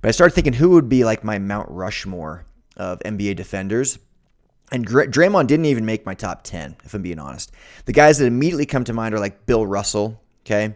But 0.00 0.08
I 0.08 0.12
started 0.12 0.34
thinking 0.34 0.54
who 0.54 0.70
would 0.70 0.88
be 0.88 1.04
like 1.04 1.24
my 1.24 1.38
Mount 1.38 1.68
Rushmore 1.70 2.46
of 2.76 3.00
NBA 3.00 3.36
defenders. 3.36 3.98
And 4.72 4.86
Draymond 4.86 5.46
didn't 5.46 5.66
even 5.66 5.86
make 5.86 6.04
my 6.04 6.14
top 6.14 6.42
10, 6.42 6.76
if 6.84 6.92
I'm 6.92 7.02
being 7.02 7.20
honest. 7.20 7.52
The 7.84 7.92
guys 7.92 8.18
that 8.18 8.26
immediately 8.26 8.66
come 8.66 8.82
to 8.84 8.92
mind 8.92 9.14
are 9.14 9.20
like 9.20 9.46
Bill 9.46 9.64
Russell, 9.64 10.20
okay? 10.44 10.74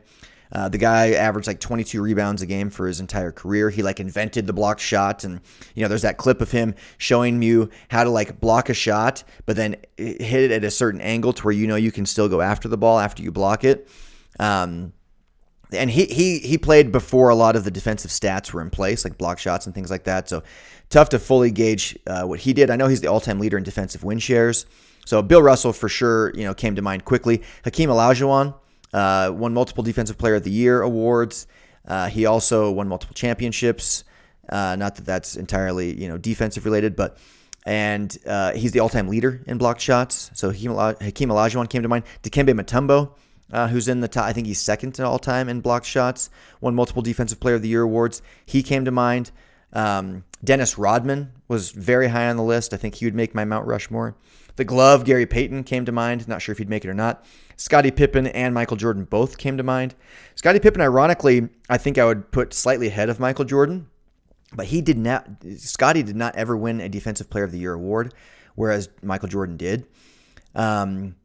Uh, 0.52 0.68
the 0.68 0.78
guy 0.78 1.12
averaged 1.12 1.46
like 1.46 1.60
22 1.60 2.02
rebounds 2.02 2.42
a 2.42 2.46
game 2.46 2.70
for 2.70 2.86
his 2.86 3.00
entire 3.00 3.30
career. 3.30 3.70
He 3.70 3.82
like 3.82 4.00
invented 4.00 4.46
the 4.46 4.52
blocked 4.52 4.80
shot, 4.80 5.24
and 5.24 5.40
you 5.74 5.82
know, 5.82 5.88
there's 5.88 6.02
that 6.02 6.16
clip 6.16 6.40
of 6.40 6.50
him 6.50 6.74
showing 6.98 7.40
you 7.42 7.70
how 7.88 8.04
to 8.04 8.10
like 8.10 8.40
block 8.40 8.68
a 8.68 8.74
shot, 8.74 9.22
but 9.46 9.56
then 9.56 9.76
hit 9.96 10.32
it 10.32 10.50
at 10.50 10.64
a 10.64 10.70
certain 10.70 11.00
angle 11.00 11.32
to 11.32 11.42
where 11.44 11.52
you 11.52 11.66
know 11.66 11.76
you 11.76 11.92
can 11.92 12.06
still 12.06 12.28
go 12.28 12.40
after 12.40 12.68
the 12.68 12.78
ball 12.78 12.98
after 12.98 13.22
you 13.22 13.30
block 13.30 13.64
it. 13.64 13.88
Um, 14.38 14.92
and 15.72 15.90
he 15.90 16.06
he 16.06 16.40
he 16.40 16.58
played 16.58 16.90
before 16.90 17.28
a 17.28 17.34
lot 17.34 17.54
of 17.56 17.64
the 17.64 17.70
defensive 17.70 18.10
stats 18.10 18.52
were 18.52 18.60
in 18.60 18.70
place, 18.70 19.04
like 19.04 19.18
block 19.18 19.38
shots 19.38 19.66
and 19.66 19.74
things 19.74 19.90
like 19.90 20.04
that. 20.04 20.28
So 20.28 20.42
tough 20.88 21.10
to 21.10 21.18
fully 21.18 21.50
gauge 21.52 21.96
uh, 22.06 22.24
what 22.24 22.40
he 22.40 22.52
did. 22.52 22.70
I 22.70 22.76
know 22.76 22.88
he's 22.88 23.00
the 23.00 23.06
all-time 23.06 23.38
leader 23.38 23.56
in 23.56 23.62
defensive 23.62 24.02
win 24.02 24.18
shares. 24.18 24.66
So 25.06 25.22
Bill 25.22 25.42
Russell 25.42 25.72
for 25.72 25.88
sure, 25.88 26.34
you 26.34 26.44
know, 26.44 26.54
came 26.54 26.74
to 26.76 26.82
mind 26.82 27.04
quickly. 27.04 27.42
Hakeem 27.64 27.88
Olajuwon 27.88 28.54
uh, 28.92 29.32
won 29.34 29.54
multiple 29.54 29.82
Defensive 29.82 30.18
Player 30.18 30.36
of 30.36 30.44
the 30.44 30.50
Year 30.50 30.82
awards. 30.82 31.46
Uh, 31.86 32.08
he 32.08 32.26
also 32.26 32.70
won 32.70 32.88
multiple 32.88 33.14
championships. 33.14 34.04
Uh, 34.48 34.76
not 34.76 34.96
that 34.96 35.06
that's 35.06 35.36
entirely 35.36 35.94
you 36.00 36.08
know 36.08 36.18
defensive 36.18 36.64
related, 36.64 36.96
but 36.96 37.18
and 37.66 38.16
uh, 38.26 38.52
he's 38.52 38.72
the 38.72 38.80
all-time 38.80 39.08
leader 39.08 39.42
in 39.46 39.58
blocked 39.58 39.80
shots. 39.80 40.30
So 40.34 40.50
Hakeem, 40.50 40.72
Olajuwon 41.30 41.68
came 41.68 41.82
to 41.82 41.88
mind. 41.88 42.04
Dikembe 42.22 42.58
Mutombo 42.58 43.12
uh, 43.52 43.68
who's 43.68 43.88
in 43.88 44.00
the 44.00 44.08
top. 44.08 44.26
I 44.26 44.32
think 44.32 44.46
he's 44.46 44.60
second 44.60 44.94
to 44.94 45.06
all 45.06 45.18
time 45.18 45.48
in 45.48 45.60
block 45.60 45.84
shots. 45.84 46.30
Won 46.60 46.74
multiple 46.74 47.02
Defensive 47.02 47.40
Player 47.40 47.56
of 47.56 47.62
the 47.62 47.68
Year 47.68 47.82
awards. 47.82 48.22
He 48.46 48.62
came 48.62 48.84
to 48.84 48.90
mind. 48.90 49.30
Um, 49.72 50.24
Dennis 50.42 50.78
Rodman 50.78 51.32
was 51.48 51.70
very 51.70 52.08
high 52.08 52.28
on 52.28 52.36
the 52.36 52.42
list. 52.42 52.72
I 52.72 52.76
think 52.76 52.94
he 52.94 53.04
would 53.04 53.14
make 53.14 53.34
my 53.34 53.44
Mount 53.44 53.66
Rushmore. 53.66 54.16
The 54.56 54.64
glove, 54.64 55.04
Gary 55.04 55.26
Payton 55.26 55.64
came 55.64 55.84
to 55.84 55.92
mind. 55.92 56.26
Not 56.26 56.42
sure 56.42 56.52
if 56.52 56.58
he'd 56.58 56.68
make 56.68 56.84
it 56.84 56.90
or 56.90 56.94
not. 56.94 57.24
Scottie 57.56 57.90
Pippen 57.90 58.26
and 58.28 58.54
Michael 58.54 58.76
Jordan 58.76 59.04
both 59.04 59.36
came 59.36 59.56
to 59.58 59.62
mind. 59.62 59.94
Scottie 60.34 60.60
Pippen, 60.60 60.80
ironically, 60.80 61.48
I 61.68 61.76
think 61.76 61.98
I 61.98 62.06
would 62.06 62.30
put 62.30 62.54
slightly 62.54 62.86
ahead 62.86 63.10
of 63.10 63.20
Michael 63.20 63.44
Jordan, 63.44 63.88
but 64.54 64.66
he 64.66 64.80
did 64.80 64.96
not. 64.98 65.26
Scottie 65.58 66.02
did 66.02 66.16
not 66.16 66.36
ever 66.36 66.56
win 66.56 66.80
a 66.80 66.88
Defensive 66.88 67.28
Player 67.28 67.44
of 67.44 67.52
the 67.52 67.58
Year 67.58 67.74
award, 67.74 68.14
whereas 68.54 68.88
Michael 69.02 69.28
Jordan 69.28 69.58
did. 69.58 69.86
Um, 70.54 71.16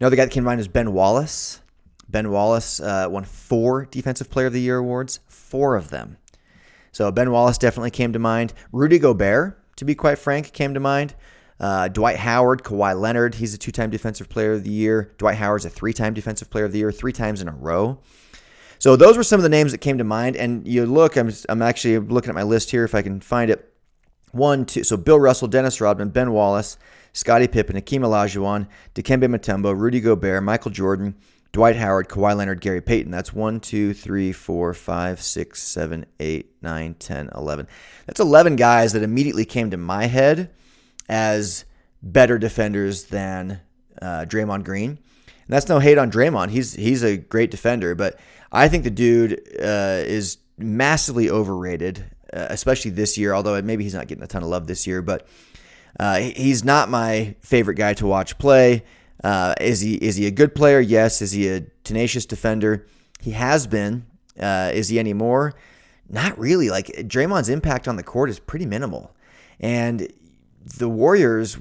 another 0.00 0.16
guy 0.16 0.24
that 0.24 0.30
came 0.32 0.42
to 0.42 0.46
mind 0.46 0.60
is 0.60 0.68
Ben 0.68 0.92
Wallace. 0.92 1.60
Ben 2.08 2.30
Wallace 2.30 2.80
uh, 2.80 3.08
won 3.10 3.24
four 3.24 3.84
Defensive 3.84 4.30
Player 4.30 4.46
of 4.46 4.52
the 4.54 4.60
Year 4.60 4.78
awards, 4.78 5.20
four 5.26 5.76
of 5.76 5.90
them. 5.90 6.16
So 6.94 7.10
Ben 7.10 7.32
Wallace 7.32 7.58
definitely 7.58 7.90
came 7.90 8.12
to 8.12 8.20
mind. 8.20 8.54
Rudy 8.70 9.00
Gobert, 9.00 9.60
to 9.76 9.84
be 9.84 9.96
quite 9.96 10.16
frank, 10.16 10.52
came 10.52 10.74
to 10.74 10.80
mind. 10.80 11.16
Uh, 11.58 11.88
Dwight 11.88 12.18
Howard, 12.18 12.62
Kawhi 12.62 12.98
Leonard, 12.98 13.34
he's 13.34 13.52
a 13.52 13.58
two 13.58 13.72
time 13.72 13.90
Defensive 13.90 14.28
Player 14.28 14.52
of 14.52 14.62
the 14.62 14.70
Year. 14.70 15.12
Dwight 15.18 15.36
Howard's 15.36 15.64
a 15.64 15.70
three 15.70 15.92
time 15.92 16.14
Defensive 16.14 16.50
Player 16.50 16.64
of 16.64 16.72
the 16.72 16.78
Year, 16.78 16.92
three 16.92 17.12
times 17.12 17.42
in 17.42 17.48
a 17.48 17.52
row. 17.52 17.98
So 18.78 18.94
those 18.94 19.16
were 19.16 19.24
some 19.24 19.40
of 19.40 19.42
the 19.42 19.48
names 19.48 19.72
that 19.72 19.78
came 19.78 19.98
to 19.98 20.04
mind. 20.04 20.36
And 20.36 20.68
you 20.68 20.86
look, 20.86 21.16
I'm, 21.16 21.32
I'm 21.48 21.62
actually 21.62 21.98
looking 21.98 22.28
at 22.28 22.34
my 22.36 22.44
list 22.44 22.70
here 22.70 22.84
if 22.84 22.94
I 22.94 23.02
can 23.02 23.20
find 23.20 23.50
it. 23.50 23.72
One, 24.30 24.64
two. 24.64 24.84
So 24.84 24.96
Bill 24.96 25.18
Russell, 25.18 25.48
Dennis 25.48 25.80
Rodman, 25.80 26.10
Ben 26.10 26.30
Wallace, 26.30 26.78
Scottie 27.12 27.48
Pippen, 27.48 27.74
Hakeem 27.74 28.02
Olajuwon, 28.02 28.68
Dikembe 28.94 29.24
Mutombo, 29.24 29.76
Rudy 29.76 30.00
Gobert, 30.00 30.44
Michael 30.44 30.70
Jordan, 30.70 31.16
Dwight 31.54 31.76
Howard, 31.76 32.08
Kawhi 32.08 32.36
Leonard, 32.36 32.60
Gary 32.60 32.80
Payton. 32.80 33.12
That's 33.12 33.32
1, 33.32 33.60
2, 33.60 33.94
3, 33.94 34.32
4, 34.32 34.74
5, 34.74 35.22
6, 35.22 35.62
7, 35.62 36.06
8, 36.18 36.52
9, 36.62 36.94
10, 36.94 37.30
11. 37.32 37.68
That's 38.06 38.18
11 38.18 38.56
guys 38.56 38.92
that 38.92 39.04
immediately 39.04 39.44
came 39.44 39.70
to 39.70 39.76
my 39.76 40.06
head 40.06 40.50
as 41.08 41.64
better 42.02 42.38
defenders 42.38 43.04
than 43.04 43.60
uh, 44.02 44.24
Draymond 44.26 44.64
Green. 44.64 44.90
And 44.90 44.98
that's 45.46 45.68
no 45.68 45.78
hate 45.78 45.96
on 45.96 46.10
Draymond. 46.10 46.50
He's 46.50 46.74
he's 46.74 47.04
a 47.04 47.18
great 47.18 47.52
defender, 47.52 47.94
but 47.94 48.18
I 48.50 48.66
think 48.66 48.82
the 48.82 48.90
dude 48.90 49.34
uh, 49.60 50.02
is 50.02 50.38
massively 50.58 51.30
overrated, 51.30 52.04
uh, 52.32 52.48
especially 52.50 52.90
this 52.90 53.16
year. 53.16 53.32
Although 53.32 53.62
maybe 53.62 53.84
he's 53.84 53.94
not 53.94 54.08
getting 54.08 54.24
a 54.24 54.26
ton 54.26 54.42
of 54.42 54.48
love 54.48 54.66
this 54.66 54.88
year, 54.88 55.02
but 55.02 55.28
uh, 56.00 56.16
he's 56.16 56.64
not 56.64 56.90
my 56.90 57.36
favorite 57.38 57.76
guy 57.76 57.94
to 57.94 58.06
watch 58.08 58.38
play. 58.38 58.82
Uh, 59.24 59.54
is 59.58 59.80
he 59.80 59.94
is 59.94 60.16
he 60.16 60.26
a 60.26 60.30
good 60.30 60.54
player? 60.54 60.78
Yes. 60.80 61.22
Is 61.22 61.32
he 61.32 61.48
a 61.48 61.60
tenacious 61.82 62.26
defender? 62.26 62.86
He 63.20 63.30
has 63.30 63.66
been. 63.66 64.06
Uh, 64.38 64.70
is 64.74 64.88
he 64.88 64.98
anymore? 64.98 65.54
Not 66.10 66.38
really. 66.38 66.68
Like 66.68 66.88
Draymond's 66.88 67.48
impact 67.48 67.88
on 67.88 67.96
the 67.96 68.02
court 68.02 68.28
is 68.28 68.38
pretty 68.38 68.66
minimal, 68.66 69.16
and 69.58 70.12
the 70.76 70.88
Warriors 70.90 71.58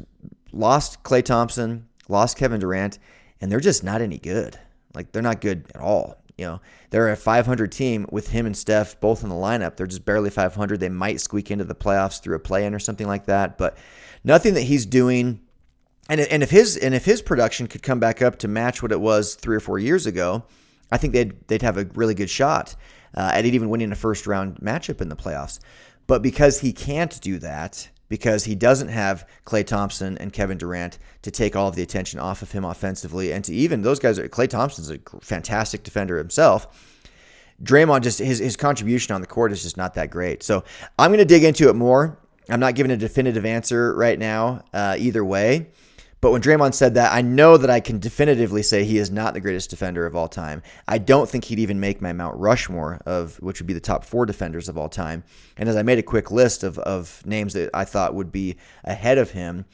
lost 0.52 1.04
Klay 1.04 1.23
Thompson, 1.23 1.88
lost 2.10 2.38
Kevin 2.38 2.60
Durant, 2.60 2.99
and 3.39 3.49
they're 3.49 3.62
just 3.62 3.84
not 3.84 4.02
any 4.02 4.17
good. 4.17 4.60
Like 4.93 5.13
they're 5.13 5.21
not 5.21 5.39
good 5.39 5.65
at 5.73 5.80
all. 5.80 6.17
You 6.38 6.45
know, 6.45 6.62
they're 6.89 7.12
a 7.12 7.15
500 7.15 7.71
team 7.71 8.08
with 8.12 8.30
him 8.30 8.45
and 8.45 8.58
Steph 8.58 8.99
both 8.99 9.23
in 9.23 9.30
the 9.30 9.36
lineup. 9.36 9.78
They're 9.78 9.88
just 9.88 10.04
barely 10.04 10.32
500. 10.32 10.80
They 10.80 10.89
might 10.89 11.21
squeak 11.21 11.52
into 11.52 11.63
the 11.63 11.76
playoffs 11.76 12.21
through 12.21 12.36
a 12.36 12.39
play-in 12.39 12.73
or 12.73 12.80
something 12.80 13.08
like 13.08 13.28
that, 13.28 13.58
but 13.58 13.78
nothing 14.23 14.56
that 14.56 14.62
he's 14.62 14.86
doing 14.88 15.41
and 16.09 16.19
and 16.19 16.43
if 16.43 16.51
his 16.51 16.77
and 16.77 16.93
if 16.93 17.05
his 17.05 17.21
production 17.21 17.67
could 17.67 17.83
come 17.83 17.99
back 17.99 18.21
up 18.21 18.39
to 18.39 18.47
match 18.47 18.81
what 18.81 18.91
it 18.91 18.99
was 18.99 19.35
three 19.35 19.55
or 19.55 19.59
four 19.59 19.79
years 19.79 20.05
ago, 20.05 20.43
I 20.91 20.97
think 20.97 21.13
they'd 21.13 21.47
they'd 21.47 21.61
have 21.61 21.77
a 21.77 21.85
really 21.93 22.13
good 22.13 22.29
shot 22.29 22.75
uh, 23.15 23.31
at 23.33 23.45
even 23.45 23.69
winning 23.69 23.91
a 23.91 23.95
first 23.95 24.27
round 24.27 24.57
matchup 24.57 25.01
in 25.01 25.09
the 25.09 25.15
playoffs. 25.15 25.59
But 26.07 26.21
because 26.21 26.59
he 26.59 26.73
can't 26.73 27.19
do 27.21 27.39
that, 27.39 27.89
because 28.09 28.43
he 28.43 28.55
doesn't 28.55 28.89
have 28.89 29.27
Klay 29.45 29.65
Thompson 29.65 30.17
and 30.17 30.33
Kevin 30.33 30.57
Durant 30.57 30.99
to 31.21 31.31
take 31.31 31.55
all 31.55 31.69
of 31.69 31.75
the 31.75 31.83
attention 31.83 32.19
off 32.19 32.41
of 32.41 32.51
him 32.51 32.65
offensively, 32.65 33.31
and 33.31 33.43
to 33.45 33.53
even 33.53 33.81
those 33.81 33.99
guys, 33.99 34.19
Klay 34.19 34.49
Thompson's 34.49 34.91
a 34.91 34.99
fantastic 35.21 35.83
defender 35.83 36.17
himself. 36.17 36.99
Draymond 37.63 38.01
just 38.01 38.19
his 38.19 38.39
his 38.39 38.57
contribution 38.57 39.15
on 39.15 39.21
the 39.21 39.27
court 39.27 39.53
is 39.53 39.63
just 39.63 39.77
not 39.77 39.93
that 39.93 40.09
great. 40.09 40.43
So 40.43 40.65
I'm 40.99 41.09
going 41.09 41.19
to 41.19 41.25
dig 41.25 41.43
into 41.43 41.69
it 41.69 41.75
more. 41.75 42.19
I'm 42.49 42.59
not 42.59 42.75
giving 42.75 42.91
a 42.91 42.97
definitive 42.97 43.45
answer 43.45 43.95
right 43.95 44.19
now, 44.19 44.65
uh, 44.73 44.97
either 44.99 45.23
way. 45.23 45.67
But 46.23 46.31
when 46.31 46.41
Draymond 46.41 46.73
said 46.73 46.93
that, 46.93 47.12
I 47.12 47.21
know 47.21 47.57
that 47.57 47.69
I 47.69 47.81
can 47.81 47.99
definitively 47.99 48.63
say 48.63 48.86
he 48.86 48.97
is 48.97 49.12
not 49.12 49.33
the 49.33 49.41
greatest 49.41 49.69
defender 49.69 50.05
of 50.05 50.15
all 50.15 50.29
time. 50.29 50.63
I 50.88 50.97
don't 50.97 51.29
think 51.29 51.43
he'd 51.43 51.59
even 51.59 51.81
make 51.81 52.01
my 52.01 52.13
Mount 52.13 52.39
Rushmore 52.39 53.01
of 53.05 53.36
which 53.41 53.59
would 53.59 53.67
be 53.67 53.73
the 53.73 53.81
top 53.81 54.05
four 54.05 54.25
defenders 54.25 54.69
of 54.69 54.77
all 54.77 54.88
time. 54.88 55.25
And 55.57 55.67
as 55.67 55.75
I 55.75 55.81
made 55.81 55.99
a 55.99 56.01
quick 56.01 56.31
list 56.31 56.63
of, 56.63 56.79
of 56.79 57.21
names 57.25 57.55
that 57.55 57.71
I 57.73 57.83
thought 57.83 58.15
would 58.15 58.31
be 58.31 58.55
ahead 58.86 59.17
of 59.17 59.31
him, 59.31 59.65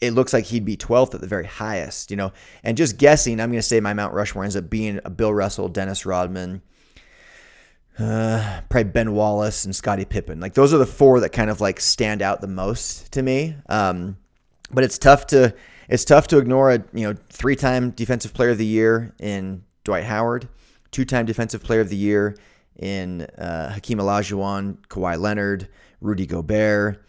it 0.00 0.12
looks 0.12 0.32
like 0.32 0.44
he'd 0.44 0.64
be 0.64 0.76
12th 0.76 1.16
at 1.16 1.20
the 1.20 1.26
very 1.26 1.46
highest, 1.46 2.12
you 2.12 2.16
know. 2.16 2.32
And 2.62 2.76
just 2.76 2.96
guessing, 2.96 3.40
I'm 3.40 3.50
going 3.50 3.58
to 3.58 3.62
say 3.62 3.80
my 3.80 3.92
Mount 3.92 4.14
Rushmore 4.14 4.44
ends 4.44 4.54
up 4.54 4.70
being 4.70 5.00
a 5.04 5.10
Bill 5.10 5.34
Russell, 5.34 5.68
Dennis 5.68 6.06
Rodman, 6.06 6.62
uh, 7.98 8.60
probably 8.68 8.92
Ben 8.92 9.14
Wallace, 9.14 9.64
and 9.64 9.74
Scottie 9.74 10.04
Pippen. 10.04 10.38
Like 10.38 10.54
those 10.54 10.72
are 10.72 10.78
the 10.78 10.86
four 10.86 11.18
that 11.18 11.30
kind 11.30 11.50
of 11.50 11.60
like 11.60 11.80
stand 11.80 12.22
out 12.22 12.40
the 12.40 12.46
most 12.46 13.10
to 13.14 13.22
me. 13.22 13.56
Um, 13.68 14.18
but 14.70 14.84
it's 14.84 14.98
tough 14.98 15.26
to 15.28 15.54
it's 15.88 16.04
tough 16.04 16.26
to 16.28 16.38
ignore 16.38 16.72
a 16.72 16.84
you 16.92 17.06
know 17.06 17.14
three 17.30 17.56
time 17.56 17.90
defensive 17.90 18.34
player 18.34 18.50
of 18.50 18.58
the 18.58 18.66
year 18.66 19.14
in 19.18 19.62
Dwight 19.84 20.04
Howard, 20.04 20.48
two 20.90 21.04
time 21.04 21.26
defensive 21.26 21.62
player 21.62 21.80
of 21.80 21.88
the 21.88 21.96
year 21.96 22.36
in 22.76 23.22
uh, 23.38 23.72
Hakeem 23.72 23.98
Olajuwon, 23.98 24.78
Kawhi 24.88 25.18
Leonard, 25.18 25.68
Rudy 26.00 26.26
Gobert. 26.26 27.02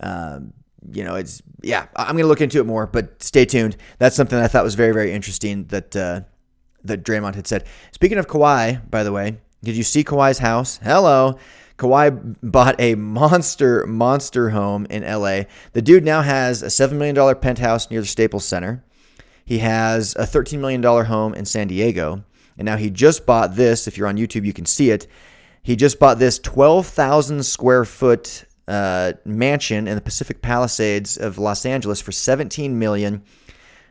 Um, 0.00 0.52
you 0.92 1.04
know, 1.04 1.14
it's 1.16 1.42
yeah. 1.62 1.86
I'm 1.96 2.16
gonna 2.16 2.28
look 2.28 2.40
into 2.40 2.60
it 2.60 2.66
more, 2.66 2.86
but 2.86 3.22
stay 3.22 3.44
tuned. 3.44 3.76
That's 3.98 4.16
something 4.16 4.38
I 4.38 4.48
thought 4.48 4.64
was 4.64 4.74
very 4.74 4.92
very 4.92 5.12
interesting. 5.12 5.64
That 5.66 5.94
uh, 5.96 6.20
that 6.84 7.04
Draymond 7.04 7.34
had 7.34 7.46
said. 7.46 7.64
Speaking 7.92 8.18
of 8.18 8.26
Kawhi, 8.26 8.88
by 8.90 9.02
the 9.02 9.12
way, 9.12 9.38
did 9.62 9.76
you 9.76 9.82
see 9.82 10.04
Kawhi's 10.04 10.38
house? 10.38 10.78
Hello. 10.82 11.38
Kawhi 11.78 12.36
bought 12.42 12.80
a 12.80 12.94
monster, 12.94 13.86
monster 13.86 14.50
home 14.50 14.86
in 14.88 15.02
LA. 15.02 15.42
The 15.72 15.82
dude 15.82 16.04
now 16.04 16.22
has 16.22 16.62
a 16.62 16.66
$7 16.66 16.92
million 16.92 17.36
penthouse 17.36 17.90
near 17.90 18.00
the 18.00 18.06
Staples 18.06 18.46
Center. 18.46 18.82
He 19.44 19.58
has 19.58 20.14
a 20.16 20.22
$13 20.22 20.58
million 20.58 20.82
home 20.82 21.34
in 21.34 21.44
San 21.44 21.68
Diego. 21.68 22.24
And 22.58 22.64
now 22.64 22.76
he 22.76 22.90
just 22.90 23.26
bought 23.26 23.56
this. 23.56 23.86
If 23.86 23.98
you're 23.98 24.08
on 24.08 24.16
YouTube, 24.16 24.46
you 24.46 24.52
can 24.52 24.64
see 24.64 24.90
it. 24.90 25.06
He 25.62 25.76
just 25.76 25.98
bought 25.98 26.18
this 26.18 26.38
12,000 26.38 27.44
square 27.44 27.84
foot 27.84 28.44
uh, 28.66 29.12
mansion 29.24 29.86
in 29.86 29.94
the 29.94 30.00
Pacific 30.00 30.40
Palisades 30.40 31.16
of 31.16 31.38
Los 31.38 31.66
Angeles 31.66 32.00
for 32.00 32.12
17 32.12 32.78
million. 32.78 33.22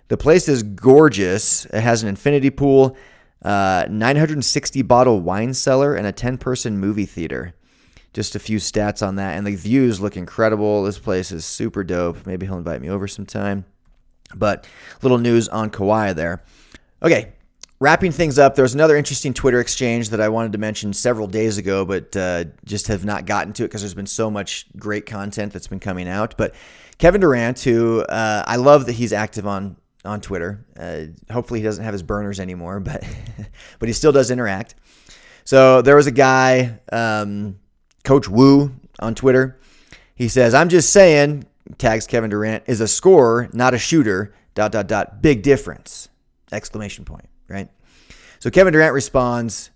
The 0.08 0.18
place 0.18 0.48
is 0.48 0.64
gorgeous. 0.64 1.66
It 1.66 1.82
has 1.82 2.04
an 2.04 2.10
infinity 2.10 2.50
pool, 2.50 2.98
uh, 3.44 3.86
960 3.90 4.82
bottle 4.84 5.22
wine 5.22 5.54
cellar, 5.54 5.96
and 5.96 6.08
a 6.08 6.12
10 6.12 6.38
person 6.38 6.78
movie 6.78 7.06
theater. 7.06 7.54
Just 8.16 8.36
a 8.36 8.40
few 8.40 8.58
stats 8.58 9.06
on 9.06 9.18
that, 9.18 9.38
and 9.38 9.46
the 9.46 9.56
views 9.56 10.00
look 10.00 10.16
incredible. 10.18 10.84
This 10.84 10.98
place 10.98 11.32
is 11.32 11.46
super 11.46 11.84
dope. 11.84 12.26
Maybe 12.26 12.46
he'll 12.46 12.58
invite 12.58 12.82
me 12.82 12.90
over 12.90 13.08
sometime. 13.08 13.66
But 14.34 14.66
little 15.02 15.18
news 15.18 15.50
on 15.50 15.70
Kawhi 15.70 16.16
there. 16.16 16.42
Okay, 17.04 17.34
wrapping 17.80 18.12
things 18.12 18.40
up, 18.40 18.56
there 18.56 18.64
was 18.64 18.74
another 18.74 18.96
interesting 18.96 19.34
Twitter 19.34 19.60
exchange 19.60 20.10
that 20.10 20.22
I 20.22 20.30
wanted 20.30 20.54
to 20.54 20.58
mention 20.58 20.94
several 20.94 21.28
days 21.28 21.58
ago, 21.58 21.86
but 21.86 22.16
uh, 22.16 22.46
just 22.64 22.88
have 22.88 23.06
not 23.06 23.26
gotten 23.26 23.54
to 23.54 23.64
it 23.64 23.68
because 23.68 23.82
there's 23.82 23.94
been 23.94 24.08
so 24.08 24.32
much 24.32 24.66
great 24.78 25.06
content 25.06 25.54
that's 25.54 25.68
been 25.68 25.80
coming 25.80 26.08
out. 26.08 26.36
But 26.38 26.56
Kevin 26.98 27.22
Durant, 27.22 27.60
who 27.60 28.02
uh, 28.02 28.44
I 28.48 28.56
love 28.56 28.86
that 28.86 28.94
he's 28.94 29.14
active 29.14 29.46
on 29.46 29.76
on 30.06 30.22
Twitter. 30.22 30.66
Uh, 30.80 31.06
hopefully, 31.32 31.60
he 31.60 31.64
doesn't 31.64 31.84
have 31.84 31.94
his 31.94 32.04
burners 32.04 32.40
anymore, 32.40 32.80
but 32.80 33.04
but 33.80 33.90
he 33.90 33.94
still 33.94 34.12
does 34.12 34.32
interact. 34.32 34.76
So 35.44 35.84
there 35.84 35.96
was 35.96 36.08
a 36.08 36.12
guy, 36.12 36.80
um, 36.92 37.60
Coach 38.06 38.30
Wu, 38.30 38.74
on 39.00 39.16
Twitter. 39.16 39.60
He 40.16 40.28
says, 40.28 40.54
"I'm 40.54 40.70
just 40.70 40.92
saying." 40.92 41.46
Tags 41.80 42.06
Kevin 42.06 42.30
Durant 42.30 42.64
is 42.68 42.80
a 42.80 42.88
scorer, 42.88 43.50
not 43.52 43.74
a 43.74 43.80
shooter. 43.80 44.34
Dot 44.54 44.72
dot 44.72 44.88
dot. 44.88 45.22
Big 45.22 45.42
difference! 45.42 46.10
Exclamation 46.52 47.04
point 47.04 47.28
right? 47.48 47.70
So 48.40 48.50
Kevin 48.50 48.74
Durant 48.74 48.94
responds, 48.94 49.72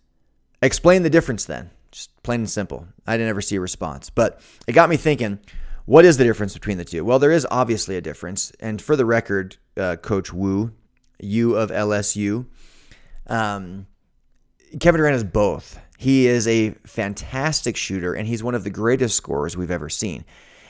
Explain 0.62 1.04
the 1.04 1.10
difference 1.10 1.46
then. 1.46 1.70
Just 1.92 2.22
plain 2.22 2.42
and 2.42 2.50
simple. 2.50 2.88
I 3.08 3.16
didn't 3.16 3.30
ever 3.30 3.42
see 3.42 3.56
a 3.56 3.62
response. 3.62 4.10
But 4.10 4.42
it 4.68 4.74
got 4.74 4.90
me 4.90 4.98
thinking, 4.98 5.40
what 5.86 6.06
is 6.06 6.18
the 6.18 6.24
difference 6.24 6.54
between 6.54 6.78
the 6.78 6.86
two? 6.86 7.06
Well, 7.06 7.18
there 7.18 7.32
is 7.32 7.48
obviously 7.50 7.96
a 7.96 8.02
difference. 8.02 8.52
And 8.60 8.82
for 8.82 8.96
the 8.96 9.06
record, 9.06 9.58
uh, 9.78 9.96
Coach 9.96 10.34
Wu, 10.34 10.74
U 11.22 11.56
of 11.56 11.72
LSU, 11.72 12.46
um, 13.28 13.88
Kevin 14.80 15.00
Durant 15.00 15.16
is 15.16 15.24
both. 15.24 15.80
He 15.98 16.28
is 16.28 16.48
a 16.48 16.72
fantastic 16.86 17.76
shooter, 17.76 18.14
and 18.14 18.28
he's 18.28 18.44
one 18.44 18.56
of 18.56 18.64
the 18.64 18.70
greatest 18.70 19.16
scorers 19.16 19.58
we've 19.58 19.72
ever 19.72 19.90
seen 19.90 20.24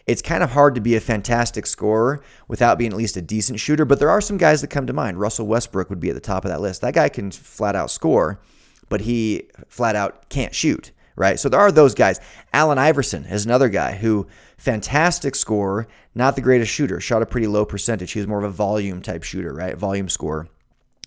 it's 0.10 0.24
kind 0.24 0.42
of 0.42 0.50
hard 0.50 0.74
to 0.74 0.82
be 0.82 0.96
a 0.96 1.00
fantastic 1.00 1.68
scorer 1.68 2.24
without 2.48 2.80
being 2.80 2.92
at 2.92 2.98
least 2.98 3.16
a 3.16 3.22
decent 3.22 3.60
shooter. 3.60 3.86
But 3.86 4.00
there 4.00 4.10
are 4.10 4.22
some 4.22 4.38
guys 4.38 4.60
that 4.62 4.72
come 4.72 4.88
to 4.88 4.94
mind. 4.94 5.20
Russell 5.20 5.46
Westbrook 5.46 5.92
would 5.92 6.00
be 6.00 6.10
at 6.10 6.16
the 6.16 6.20
top 6.20 6.46
of 6.46 6.50
that 6.50 6.62
list. 6.62 6.82
That 6.82 6.96
guy 6.96 7.10
can 7.10 7.30
flat 7.30 7.76
out 7.76 7.92
score, 7.92 8.40
but 8.90 9.02
he 9.02 9.50
flat 9.68 9.96
out 9.96 10.28
can't 10.30 10.56
shoot, 10.56 10.92
right? 11.16 11.40
So 11.40 11.48
there 11.48 11.60
are 11.60 11.72
those 11.72 11.94
guys. 11.94 12.20
Allen 12.54 12.80
Iverson 12.80 13.26
is 13.26 13.46
another 13.46 13.70
guy 13.70 13.94
who 13.94 14.26
fantastic 14.58 15.36
scorer, 15.36 15.88
not 16.16 16.36
the 16.36 16.42
greatest 16.42 16.72
shooter. 16.72 17.00
Shot 17.00 17.22
a 17.22 17.28
pretty 17.28 17.46
low 17.46 17.64
percentage. 17.64 18.12
He 18.12 18.20
was 18.20 18.28
more 18.28 18.40
of 18.40 18.46
a 18.46 18.50
volume 18.50 19.04
type 19.04 19.22
shooter, 19.22 19.54
right? 19.54 19.78
Volume 19.78 20.10
scorer. 20.10 20.48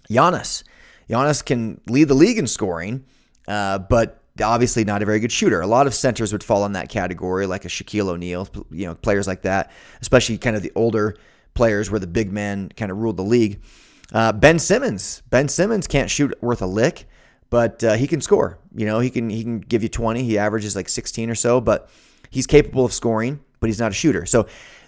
Giannis. 0.09 0.63
Giannis 1.13 1.45
can 1.45 1.81
lead 1.89 2.09
the 2.09 2.15
league 2.15 2.39
in 2.39 2.47
scoring, 2.47 3.05
uh, 3.47 3.79
but 3.79 4.23
obviously 4.43 4.85
not 4.85 5.03
a 5.03 5.05
very 5.05 5.21
good 5.21 5.33
shooter. 5.33 5.61
A 5.61 5.67
lot 5.67 5.87
of 5.87 5.95
centers 5.95 6.33
would 6.33 6.43
fall 6.43 6.65
in 6.65 6.73
that 6.73 6.89
category, 6.89 7.47
like 7.47 7.65
a 7.65 7.69
Shaquille 7.69 8.09
O'Neal, 8.09 8.49
you 8.71 8.87
know, 8.87 8.95
players 8.95 9.27
like 9.27 9.43
that, 9.43 9.71
especially 10.01 10.39
kind 10.39 10.57
of 10.57 10.63
the 10.63 10.73
older 10.75 11.17
players 11.55 11.91
where 11.91 12.01
the 12.01 12.07
big 12.07 12.33
men 12.33 12.71
kind 12.77 12.91
of 12.91 12.99
ruled 12.99 13.19
the 13.19 13.25
league. 13.25 13.63
Uh, 14.13 14.33
ben 14.33 14.59
Simmons, 14.59 15.23
Ben 15.31 15.49
Simmons 15.49 15.87
can't 15.87 16.11
shoot 16.11 16.35
worth 16.43 16.63
a 16.63 16.67
lick, 16.67 17.07
but 17.51 17.85
uh, 17.85 17.95
he 17.95 18.07
can 18.07 18.21
score. 18.21 18.59
You 18.75 18.87
know, 18.87 19.01
he 19.01 19.11
can 19.11 19.29
he 19.29 19.43
can 19.43 19.61
give 19.61 19.83
you 19.83 19.89
20. 19.89 20.23
He 20.23 20.39
averages 20.39 20.75
like 20.75 20.89
16 20.89 21.29
or 21.29 21.35
so, 21.35 21.61
but 21.61 21.91
he's 22.31 22.47
capable 22.47 22.85
of 22.85 22.93
scoring, 22.93 23.41
but 23.61 23.69
he's 23.69 23.79
not 23.79 23.91
a 23.91 23.95
shooter. 23.95 24.25
So 24.25 24.47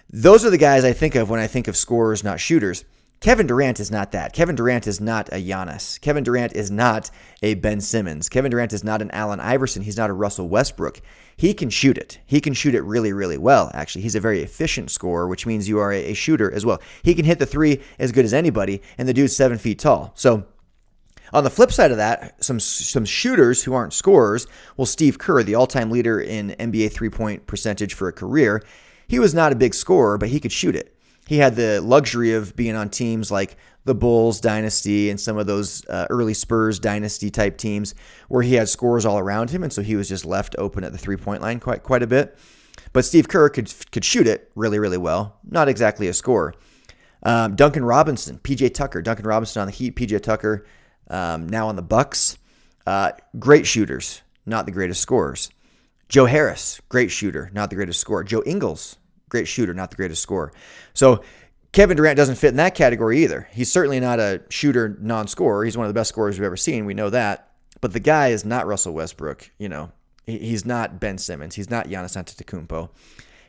those 0.09 0.45
are 0.45 0.49
the 0.49 0.57
guys 0.57 0.83
I 0.83 0.93
think 0.93 1.15
of 1.15 1.29
when 1.29 1.39
I 1.39 1.47
think 1.47 1.67
of 1.67 1.77
scorers, 1.77 2.23
not 2.23 2.39
shooters. 2.39 2.83
Kevin 3.21 3.47
Durant 3.47 3.79
is 3.79 3.89
not 3.89 4.11
that. 4.11 4.33
Kevin 4.33 4.55
Durant 4.55 4.87
is 4.87 5.01
not 5.01 5.29
a 5.29 5.43
Giannis. 5.43 5.99
Kevin 5.99 6.23
Durant 6.23 6.53
is 6.53 6.69
not 6.69 7.09
a 7.41 7.55
Ben 7.55 7.81
Simmons. 7.81 8.29
Kevin 8.29 8.51
Durant 8.51 8.73
is 8.73 8.83
not 8.83 9.01
an 9.01 9.09
Allen 9.11 9.39
Iverson. 9.39 9.81
He's 9.81 9.97
not 9.97 10.09
a 10.09 10.13
Russell 10.13 10.47
Westbrook. 10.47 11.01
He 11.37 11.53
can 11.53 11.69
shoot 11.69 11.97
it. 11.97 12.19
He 12.25 12.39
can 12.39 12.53
shoot 12.53 12.75
it 12.75 12.81
really, 12.81 13.13
really 13.13 13.37
well, 13.37 13.71
actually. 13.73 14.03
He's 14.03 14.15
a 14.15 14.19
very 14.19 14.41
efficient 14.41 14.91
scorer, 14.91 15.27
which 15.27 15.45
means 15.45 15.67
you 15.67 15.79
are 15.79 15.91
a, 15.91 16.13
shooter 16.13 16.51
as 16.51 16.65
well. 16.65 16.81
He 17.03 17.15
can 17.15 17.25
hit 17.25 17.39
the 17.39 17.45
three 17.45 17.81
as 17.99 18.11
good 18.11 18.25
as 18.25 18.33
anybody, 18.33 18.81
and 18.97 19.07
the 19.07 19.13
dude's 19.13 19.35
seven 19.35 19.57
feet 19.57 19.79
tall. 19.79 20.11
So, 20.15 20.45
on 21.33 21.43
the 21.43 21.49
flip 21.49 21.71
side 21.71 21.91
of 21.91 21.97
that, 21.97 22.43
some 22.43 22.59
some 22.59 23.03
shooters 23.03 23.63
who 23.63 23.73
aren't 23.73 23.93
scorers, 23.93 24.45
well, 24.77 24.85
Steve 24.85 25.17
Kerr, 25.17 25.41
the 25.41 25.55
all-time 25.55 25.89
leader 25.89 26.21
in 26.21 26.55
NBA 26.59 26.91
three-point 26.93 27.47
percentage 27.47 27.95
for 27.95 28.07
a 28.07 28.13
career, 28.13 28.63
he 29.07 29.19
was 29.19 29.33
not 29.33 29.51
a 29.51 29.55
big 29.55 29.73
scorer, 29.73 30.17
but 30.17 30.29
he 30.29 30.39
could 30.39 30.51
shoot 30.51 30.75
it 30.75 30.94
he 31.27 31.37
had 31.37 31.55
the 31.55 31.81
luxury 31.81 32.33
of 32.33 32.55
being 32.55 32.75
on 32.75 32.89
teams 32.89 33.31
like 33.31 33.57
the 33.83 33.95
Bulls 33.95 34.39
dynasty 34.39 35.09
and 35.09 35.19
some 35.19 35.37
of 35.37 35.47
those 35.47 35.85
uh, 35.87 36.07
early 36.09 36.33
Spurs 36.33 36.79
dynasty 36.79 37.29
type 37.29 37.57
teams 37.57 37.95
where 38.27 38.41
he 38.41 38.55
had 38.55 38.69
scores 38.69 39.05
all 39.05 39.19
around 39.19 39.49
him, 39.49 39.63
and 39.63 39.71
so 39.71 39.81
he 39.81 39.95
was 39.95 40.09
just 40.09 40.25
left 40.25 40.55
open 40.57 40.83
at 40.83 40.91
the 40.91 40.97
three 40.97 41.17
point 41.17 41.41
line 41.41 41.59
quite 41.59 41.83
quite 41.83 42.03
a 42.03 42.07
bit. 42.07 42.37
But 42.93 43.05
Steve 43.05 43.27
Kerr 43.27 43.49
could 43.49 43.73
could 43.91 44.05
shoot 44.05 44.27
it 44.27 44.51
really 44.55 44.79
really 44.79 44.97
well, 44.97 45.37
not 45.49 45.67
exactly 45.67 46.07
a 46.07 46.13
scorer. 46.13 46.53
Um, 47.23 47.55
Duncan 47.55 47.83
Robinson, 47.83 48.39
PJ 48.39 48.75
Tucker, 48.75 49.01
Duncan 49.01 49.25
Robinson 49.25 49.61
on 49.61 49.67
the 49.67 49.73
Heat, 49.73 49.95
PJ 49.95 50.21
Tucker 50.21 50.65
um, 51.09 51.49
now 51.49 51.69
on 51.69 51.75
the 51.75 51.81
Bucks, 51.81 52.37
uh, 52.85 53.13
great 53.39 53.65
shooters, 53.65 54.21
not 54.45 54.65
the 54.65 54.71
greatest 54.71 55.01
scorers. 55.01 55.49
Joe 56.07 56.25
Harris, 56.25 56.79
great 56.87 57.09
shooter, 57.09 57.49
not 57.51 57.71
the 57.71 57.75
greatest 57.75 57.99
scorer. 57.99 58.23
Joe 58.23 58.43
Ingles, 58.45 58.97
great 59.29 59.47
shooter, 59.47 59.73
not 59.73 59.89
the 59.89 59.95
greatest 59.97 60.21
scorer. 60.21 60.51
So 60.93 61.23
Kevin 61.71 61.97
Durant 61.97 62.15
doesn't 62.15 62.35
fit 62.35 62.49
in 62.49 62.55
that 62.55 62.75
category 62.75 63.23
either. 63.23 63.49
He's 63.51 63.71
certainly 63.71 63.99
not 63.99 64.19
a 64.19 64.41
shooter, 64.49 64.97
non-scorer. 65.01 65.65
He's 65.65 65.77
one 65.77 65.85
of 65.85 65.89
the 65.89 65.99
best 65.99 66.09
scorers 66.09 66.37
we've 66.37 66.45
ever 66.45 66.57
seen. 66.57 66.85
We 66.85 66.93
know 66.93 67.09
that. 67.09 67.51
But 67.81 67.93
the 67.93 67.99
guy 67.99 68.29
is 68.29 68.45
not 68.45 68.65
Russell 68.65 68.93
Westbrook. 68.93 69.51
You 69.57 69.69
know, 69.69 69.91
he's 70.25 70.65
not 70.65 70.99
Ben 70.99 71.17
Simmons. 71.17 71.55
He's 71.55 71.69
not 71.69 71.87
Giannis 71.87 72.15
Antetokounmpo. 72.15 72.89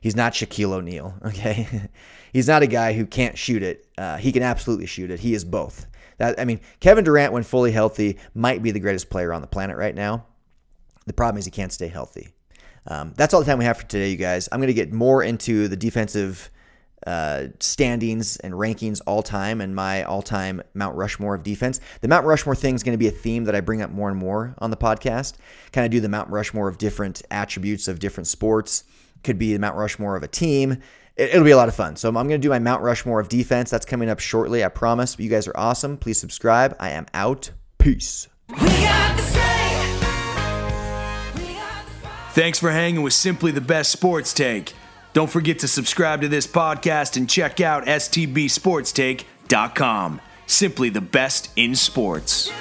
He's 0.00 0.16
not 0.16 0.32
Shaquille 0.32 0.72
O'Neal. 0.72 1.14
Okay, 1.26 1.88
he's 2.32 2.48
not 2.48 2.62
a 2.62 2.66
guy 2.66 2.92
who 2.92 3.06
can't 3.06 3.38
shoot 3.38 3.62
it. 3.62 3.86
Uh, 3.96 4.16
he 4.16 4.32
can 4.32 4.42
absolutely 4.42 4.86
shoot 4.86 5.10
it. 5.10 5.20
He 5.20 5.34
is 5.34 5.44
both. 5.44 5.86
That 6.18 6.40
I 6.40 6.44
mean, 6.44 6.60
Kevin 6.80 7.04
Durant, 7.04 7.32
when 7.32 7.42
fully 7.42 7.72
healthy, 7.72 8.18
might 8.34 8.62
be 8.62 8.70
the 8.70 8.80
greatest 8.80 9.10
player 9.10 9.32
on 9.32 9.40
the 9.40 9.46
planet 9.46 9.76
right 9.76 9.94
now. 9.94 10.26
The 11.06 11.12
problem 11.12 11.38
is 11.38 11.44
he 11.44 11.50
can't 11.50 11.72
stay 11.72 11.88
healthy. 11.88 12.28
Um, 12.88 13.12
that's 13.16 13.35
all 13.35 13.40
the 13.40 13.46
time 13.46 13.59
we 13.59 13.64
have 13.64 13.79
for 13.79 13.87
today, 13.87 14.11
you 14.11 14.16
guys. 14.16 14.49
I'm 14.53 14.61
going 14.61 14.68
to 14.68 14.75
get 14.75 14.92
more 14.92 15.22
into 15.22 15.68
the 15.68 15.77
defensive 15.77 16.51
uh, 17.07 17.49
standings 17.61 18.37
and 18.38 18.55
rankings 18.55 19.01
all 19.07 19.22
time 19.22 19.61
and 19.61 19.75
my 19.75 20.03
all 20.03 20.22
time 20.22 20.62
Mount 20.75 20.96
Rushmore 20.96 21.35
of 21.35 21.42
defense. 21.42 21.81
The 22.01 22.09
Mount 22.09 22.27
Rushmore 22.27 22.55
thing 22.55 22.75
is 22.75 22.83
going 22.83 22.94
to 22.94 22.99
be 22.99 23.09
a 23.09 23.12
theme 23.12 23.44
that 23.44 23.55
I 23.55 23.61
bring 23.61 23.83
up 23.83 23.90
more 23.90 24.09
and 24.09 24.18
more 24.18 24.55
on 24.59 24.70
the 24.70 24.77
podcast. 24.77 25.35
Kind 25.72 25.85
of 25.85 25.90
do 25.90 26.01
the 26.01 26.09
Mount 26.09 26.31
Rushmore 26.31 26.68
of 26.68 26.79
different 26.79 27.22
attributes 27.31 27.87
of 27.88 27.99
different 27.99 28.27
sports. 28.27 28.85
Could 29.22 29.38
be 29.38 29.53
the 29.53 29.59
Mount 29.59 29.77
Rushmore 29.77 30.16
of 30.16 30.22
a 30.22 30.29
team. 30.29 30.83
It, 31.16 31.35
will 31.35 31.44
be 31.44 31.51
a 31.53 31.57
lot 31.57 31.68
of 31.68 31.75
fun. 31.75 31.96
So 31.96 32.09
I'm 32.09 32.14
going 32.14 32.31
to 32.31 32.38
do 32.38 32.51
my 32.51 32.59
Mount 32.59 32.83
Rushmore 32.83 33.20
of 33.20 33.29
defense. 33.29 33.70
That's 33.70 33.87
coming 33.87 34.11
up 34.11 34.18
shortly, 34.18 34.64
I 34.64 34.68
promise. 34.68 35.18
You 35.18 35.31
guys 35.31 35.49
are 35.49 35.57
awesome. 35.57 35.96
Please 35.96 36.20
subscribe. 36.20 36.77
I 36.79 36.90
am 36.90 37.07
out. 37.14 37.53
Peace. 37.79 38.29
Thanks 42.37 42.59
for 42.59 42.70
hanging 42.70 43.01
with 43.01 43.14
Simply 43.14 43.51
the 43.51 43.62
Best 43.62 43.90
Sports 43.90 44.35
Take. 44.35 44.75
Don't 45.14 45.31
forget 45.31 45.61
to 45.61 45.68
subscribe 45.68 46.20
to 46.20 46.29
this 46.29 46.46
podcast 46.46 47.16
and 47.16 47.31
check 47.31 47.62
out 47.62 47.87
stbsportstake.com. 47.87 50.20
Simply 50.46 50.90
the 50.90 51.01
best 51.01 51.49
in 51.57 51.75
sports. 51.75 52.53